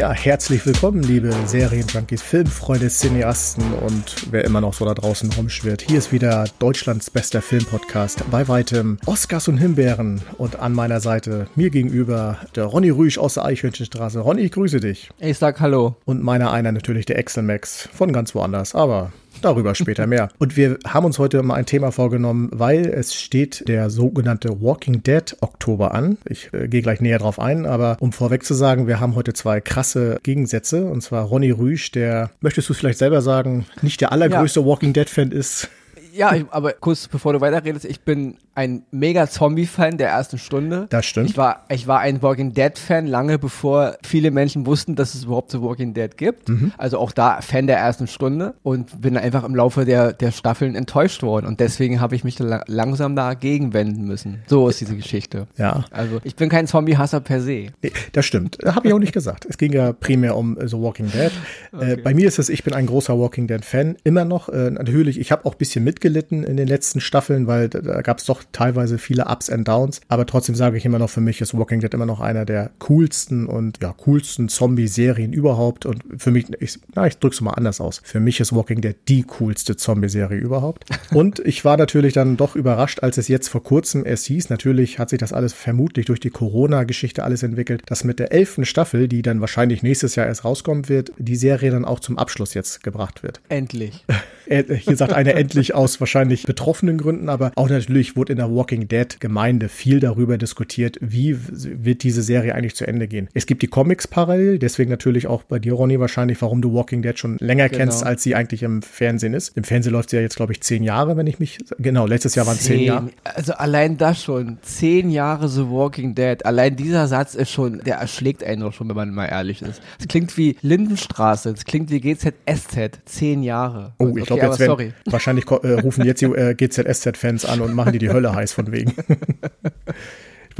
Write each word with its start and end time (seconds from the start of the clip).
Ja, 0.00 0.14
herzlich 0.14 0.64
willkommen, 0.64 1.02
liebe 1.02 1.30
Serienjunkies, 1.44 2.22
Filmfreunde, 2.22 2.88
Cineasten 2.88 3.74
und 3.74 4.32
wer 4.32 4.46
immer 4.46 4.62
noch 4.62 4.72
so 4.72 4.86
da 4.86 4.94
draußen 4.94 5.30
rumschwirrt. 5.30 5.82
Hier 5.82 5.98
ist 5.98 6.10
wieder 6.10 6.46
Deutschlands 6.58 7.10
bester 7.10 7.42
Filmpodcast. 7.42 8.24
Bei 8.30 8.48
weitem 8.48 8.96
Oscars 9.04 9.48
und 9.48 9.58
Himbeeren 9.58 10.22
und 10.38 10.58
an 10.58 10.72
meiner 10.72 11.00
Seite 11.00 11.48
mir 11.54 11.68
gegenüber 11.68 12.38
der 12.56 12.64
Ronny 12.64 12.88
Rüsch 12.88 13.18
aus 13.18 13.34
der 13.34 13.44
Eichhörnchenstraße. 13.44 14.20
Ronny, 14.20 14.40
ich 14.40 14.52
grüße 14.52 14.80
dich. 14.80 15.10
Ich 15.18 15.36
sag 15.36 15.60
Hallo. 15.60 15.96
Und 16.06 16.22
meiner 16.22 16.50
einer 16.50 16.72
natürlich 16.72 17.04
der 17.04 17.18
Excel 17.18 17.42
Max 17.42 17.86
von 17.92 18.10
ganz 18.14 18.34
woanders, 18.34 18.74
aber 18.74 19.12
Darüber 19.42 19.74
später 19.74 20.06
mehr. 20.06 20.28
Und 20.38 20.56
wir 20.56 20.78
haben 20.86 21.04
uns 21.04 21.18
heute 21.18 21.42
mal 21.42 21.54
ein 21.54 21.66
Thema 21.66 21.92
vorgenommen, 21.92 22.48
weil 22.52 22.86
es 22.86 23.14
steht 23.14 23.68
der 23.68 23.90
sogenannte 23.90 24.60
Walking 24.60 25.02
Dead 25.02 25.36
Oktober 25.40 25.94
an. 25.94 26.18
Ich 26.28 26.50
äh, 26.52 26.68
gehe 26.68 26.82
gleich 26.82 27.00
näher 27.00 27.18
drauf 27.18 27.38
ein, 27.38 27.66
aber 27.66 27.96
um 28.00 28.12
vorweg 28.12 28.44
zu 28.44 28.54
sagen, 28.54 28.86
wir 28.86 29.00
haben 29.00 29.14
heute 29.14 29.32
zwei 29.32 29.60
krasse 29.60 30.18
Gegensätze. 30.22 30.84
Und 30.86 31.02
zwar 31.02 31.24
Ronny 31.24 31.50
Rüsch, 31.50 31.90
der, 31.92 32.30
möchtest 32.40 32.68
du 32.68 32.72
es 32.72 32.78
vielleicht 32.78 32.98
selber 32.98 33.22
sagen, 33.22 33.66
nicht 33.82 34.00
der 34.00 34.12
allergrößte 34.12 34.60
ja. 34.60 34.66
Walking 34.66 34.92
Dead 34.92 35.08
Fan 35.08 35.32
ist. 35.32 35.68
Ja, 36.12 36.34
ich, 36.34 36.44
aber 36.50 36.72
kurz 36.72 37.08
bevor 37.08 37.32
du 37.32 37.40
weiterredest, 37.40 37.84
ich 37.84 38.00
bin 38.00 38.36
ein 38.54 38.82
mega 38.90 39.28
Zombie-Fan 39.28 39.96
der 39.96 40.10
ersten 40.10 40.38
Stunde. 40.38 40.86
Das 40.90 41.06
stimmt. 41.06 41.30
Ich 41.30 41.36
war, 41.36 41.64
ich 41.70 41.86
war 41.86 42.00
ein 42.00 42.20
Walking 42.22 42.52
Dead-Fan 42.52 43.06
lange 43.06 43.38
bevor 43.38 43.96
viele 44.02 44.30
Menschen 44.30 44.66
wussten, 44.66 44.96
dass 44.96 45.14
es 45.14 45.24
überhaupt 45.24 45.50
so 45.50 45.62
Walking 45.62 45.94
Dead 45.94 46.16
gibt. 46.16 46.48
Mhm. 46.48 46.72
Also 46.76 46.98
auch 46.98 47.12
da 47.12 47.40
Fan 47.40 47.66
der 47.66 47.78
ersten 47.78 48.06
Stunde 48.06 48.54
und 48.62 49.00
bin 49.00 49.16
einfach 49.16 49.44
im 49.44 49.54
Laufe 49.54 49.84
der, 49.84 50.12
der 50.12 50.30
Staffeln 50.32 50.74
enttäuscht 50.74 51.22
worden. 51.22 51.46
Und 51.46 51.60
deswegen 51.60 52.00
habe 52.00 52.14
ich 52.16 52.24
mich 52.24 52.36
da 52.36 52.62
langsam 52.66 53.16
dagegen 53.16 53.72
wenden 53.72 54.04
müssen. 54.04 54.42
So 54.46 54.68
ist 54.68 54.80
diese 54.80 54.96
Geschichte. 54.96 55.46
Ja. 55.56 55.84
Also 55.90 56.20
ich 56.24 56.36
bin 56.36 56.48
kein 56.48 56.66
Zombie-Hasser 56.66 57.20
per 57.20 57.40
se. 57.40 57.68
Nee, 57.82 57.92
das 58.12 58.26
stimmt. 58.26 58.58
Habe 58.64 58.88
ich 58.88 58.94
auch 58.94 58.98
nicht 58.98 59.12
gesagt. 59.12 59.46
Es 59.48 59.58
ging 59.58 59.72
ja 59.72 59.92
primär 59.92 60.36
um 60.36 60.58
äh, 60.58 60.68
so 60.68 60.82
Walking 60.82 61.10
Dead. 61.10 61.30
Äh, 61.72 61.76
okay. 61.76 61.92
Äh, 61.92 61.96
bei 61.96 62.14
mir 62.14 62.26
ist 62.26 62.38
es, 62.38 62.48
ich 62.48 62.64
bin 62.64 62.74
ein 62.74 62.86
großer 62.86 63.18
Walking 63.18 63.46
Dead-Fan. 63.46 63.96
Immer 64.04 64.24
noch. 64.24 64.48
Äh, 64.48 64.70
natürlich, 64.70 65.18
ich 65.18 65.32
habe 65.32 65.46
auch 65.46 65.52
ein 65.52 65.58
bisschen 65.58 65.84
mitgelitten 66.00 66.44
in 66.44 66.56
den 66.56 66.66
letzten 66.66 67.00
Staffeln, 67.00 67.46
weil 67.46 67.68
da, 67.68 67.80
da 67.80 68.00
gab 68.00 68.18
es 68.18 68.24
doch 68.24 68.42
teilweise 68.52 68.98
viele 68.98 69.26
Ups 69.26 69.50
and 69.50 69.68
Downs. 69.68 70.00
Aber 70.08 70.24
trotzdem 70.24 70.54
sage 70.54 70.78
ich 70.78 70.84
immer 70.86 70.98
noch, 70.98 71.10
für 71.10 71.20
mich 71.20 71.40
ist 71.40 71.56
Walking 71.56 71.80
Dead 71.80 71.92
immer 71.92 72.06
noch 72.06 72.20
einer 72.20 72.46
der 72.46 72.70
coolsten 72.78 73.46
und 73.46 73.78
ja, 73.82 73.92
coolsten 73.92 74.48
Zombie-Serien 74.48 75.32
überhaupt. 75.32 75.84
Und 75.84 76.02
für 76.16 76.30
mich, 76.30 76.46
ich, 76.58 76.78
na, 76.94 77.06
ich 77.06 77.18
drück's 77.18 77.40
mal 77.40 77.52
anders 77.52 77.80
aus. 77.80 78.00
Für 78.02 78.20
mich 78.20 78.40
ist 78.40 78.54
Walking 78.54 78.80
Dead 78.80 78.96
die 79.08 79.24
coolste 79.24 79.76
Zombie-Serie 79.76 80.38
überhaupt. 80.38 80.84
Und 81.12 81.40
ich 81.40 81.64
war 81.64 81.76
natürlich 81.76 82.14
dann 82.14 82.36
doch 82.36 82.56
überrascht, 82.56 83.02
als 83.02 83.18
es 83.18 83.28
jetzt 83.28 83.48
vor 83.48 83.62
kurzem 83.62 84.06
erst 84.06 84.26
hieß, 84.26 84.48
natürlich 84.48 84.98
hat 84.98 85.10
sich 85.10 85.18
das 85.18 85.32
alles 85.32 85.52
vermutlich 85.52 86.06
durch 86.06 86.20
die 86.20 86.30
Corona-Geschichte 86.30 87.24
alles 87.24 87.42
entwickelt, 87.42 87.82
dass 87.86 88.04
mit 88.04 88.18
der 88.18 88.32
elften 88.32 88.64
Staffel, 88.64 89.08
die 89.08 89.22
dann 89.22 89.40
wahrscheinlich 89.40 89.82
nächstes 89.82 90.14
Jahr 90.14 90.26
erst 90.26 90.44
rauskommen 90.44 90.88
wird, 90.88 91.12
die 91.18 91.36
Serie 91.36 91.70
dann 91.70 91.84
auch 91.84 92.00
zum 92.00 92.18
Abschluss 92.18 92.54
jetzt 92.54 92.82
gebracht 92.82 93.22
wird. 93.22 93.40
Endlich. 93.48 94.04
Hier 94.46 94.96
sagt 94.96 95.12
einer 95.12 95.34
endlich 95.34 95.74
aus 95.74 95.89
wahrscheinlich 95.98 96.44
betroffenen 96.44 96.98
Gründen, 96.98 97.28
aber 97.28 97.52
auch 97.56 97.68
natürlich 97.68 98.14
wurde 98.16 98.32
in 98.32 98.38
der 98.38 98.54
Walking 98.54 98.86
Dead 98.86 99.18
Gemeinde 99.18 99.68
viel 99.68 99.98
darüber 99.98 100.38
diskutiert, 100.38 100.98
wie 101.00 101.36
wird 101.50 102.02
diese 102.02 102.22
Serie 102.22 102.54
eigentlich 102.54 102.76
zu 102.76 102.86
Ende 102.86 103.08
gehen. 103.08 103.28
Es 103.34 103.46
gibt 103.46 103.62
die 103.62 103.66
Comics 103.66 104.06
parallel, 104.06 104.58
deswegen 104.58 104.90
natürlich 104.90 105.26
auch 105.26 105.42
bei 105.42 105.58
dir, 105.58 105.72
Ronny, 105.72 105.98
wahrscheinlich, 105.98 106.40
warum 106.42 106.62
du 106.62 106.74
Walking 106.74 107.02
Dead 107.02 107.18
schon 107.18 107.38
länger 107.40 107.68
genau. 107.68 107.78
kennst, 107.78 108.04
als 108.04 108.22
sie 108.22 108.34
eigentlich 108.34 108.62
im 108.62 108.82
Fernsehen 108.82 109.34
ist. 109.34 109.56
Im 109.56 109.64
Fernsehen 109.64 109.92
läuft 109.92 110.10
sie 110.10 110.16
ja 110.16 110.22
jetzt, 110.22 110.36
glaube 110.36 110.52
ich, 110.52 110.60
zehn 110.60 110.84
Jahre, 110.84 111.16
wenn 111.16 111.26
ich 111.26 111.38
mich, 111.38 111.58
genau, 111.78 112.06
letztes 112.06 112.34
Jahr 112.34 112.46
waren 112.46 112.58
zehn, 112.58 112.78
zehn 112.78 112.86
Jahre. 112.86 113.10
Also 113.24 113.54
allein 113.54 113.96
das 113.96 114.22
schon, 114.22 114.58
zehn 114.62 115.10
Jahre 115.10 115.48
The 115.48 115.68
Walking 115.68 116.14
Dead, 116.14 116.44
allein 116.44 116.76
dieser 116.76 117.08
Satz 117.08 117.34
ist 117.34 117.50
schon, 117.50 117.80
der 117.84 117.96
erschlägt 117.96 118.44
einen 118.44 118.60
doch 118.60 118.72
schon, 118.72 118.88
wenn 118.88 118.96
man 118.96 119.14
mal 119.14 119.26
ehrlich 119.26 119.62
ist. 119.62 119.80
Es 119.98 120.08
klingt 120.08 120.36
wie 120.36 120.56
Lindenstraße, 120.62 121.50
es 121.50 121.64
klingt 121.64 121.90
wie 121.90 122.00
GZSZ, 122.00 123.00
zehn 123.04 123.42
Jahre. 123.42 123.92
Oh, 123.98 124.14
ich 124.16 124.24
glaube, 124.24 124.42
jetzt 124.42 124.58
werden, 124.58 124.94
wahrscheinlich 125.06 125.50
äh, 125.62 125.79
rufen 125.80 126.04
jetzt 126.04 126.20
die 126.20 126.26
äh, 126.26 126.54
GZSZ-Fans 126.54 127.44
an 127.44 127.60
und 127.60 127.74
machen 127.74 127.92
die 127.92 127.98
die 127.98 128.10
Hölle 128.10 128.34
heiß 128.34 128.52
von 128.52 128.72
wegen. 128.72 128.94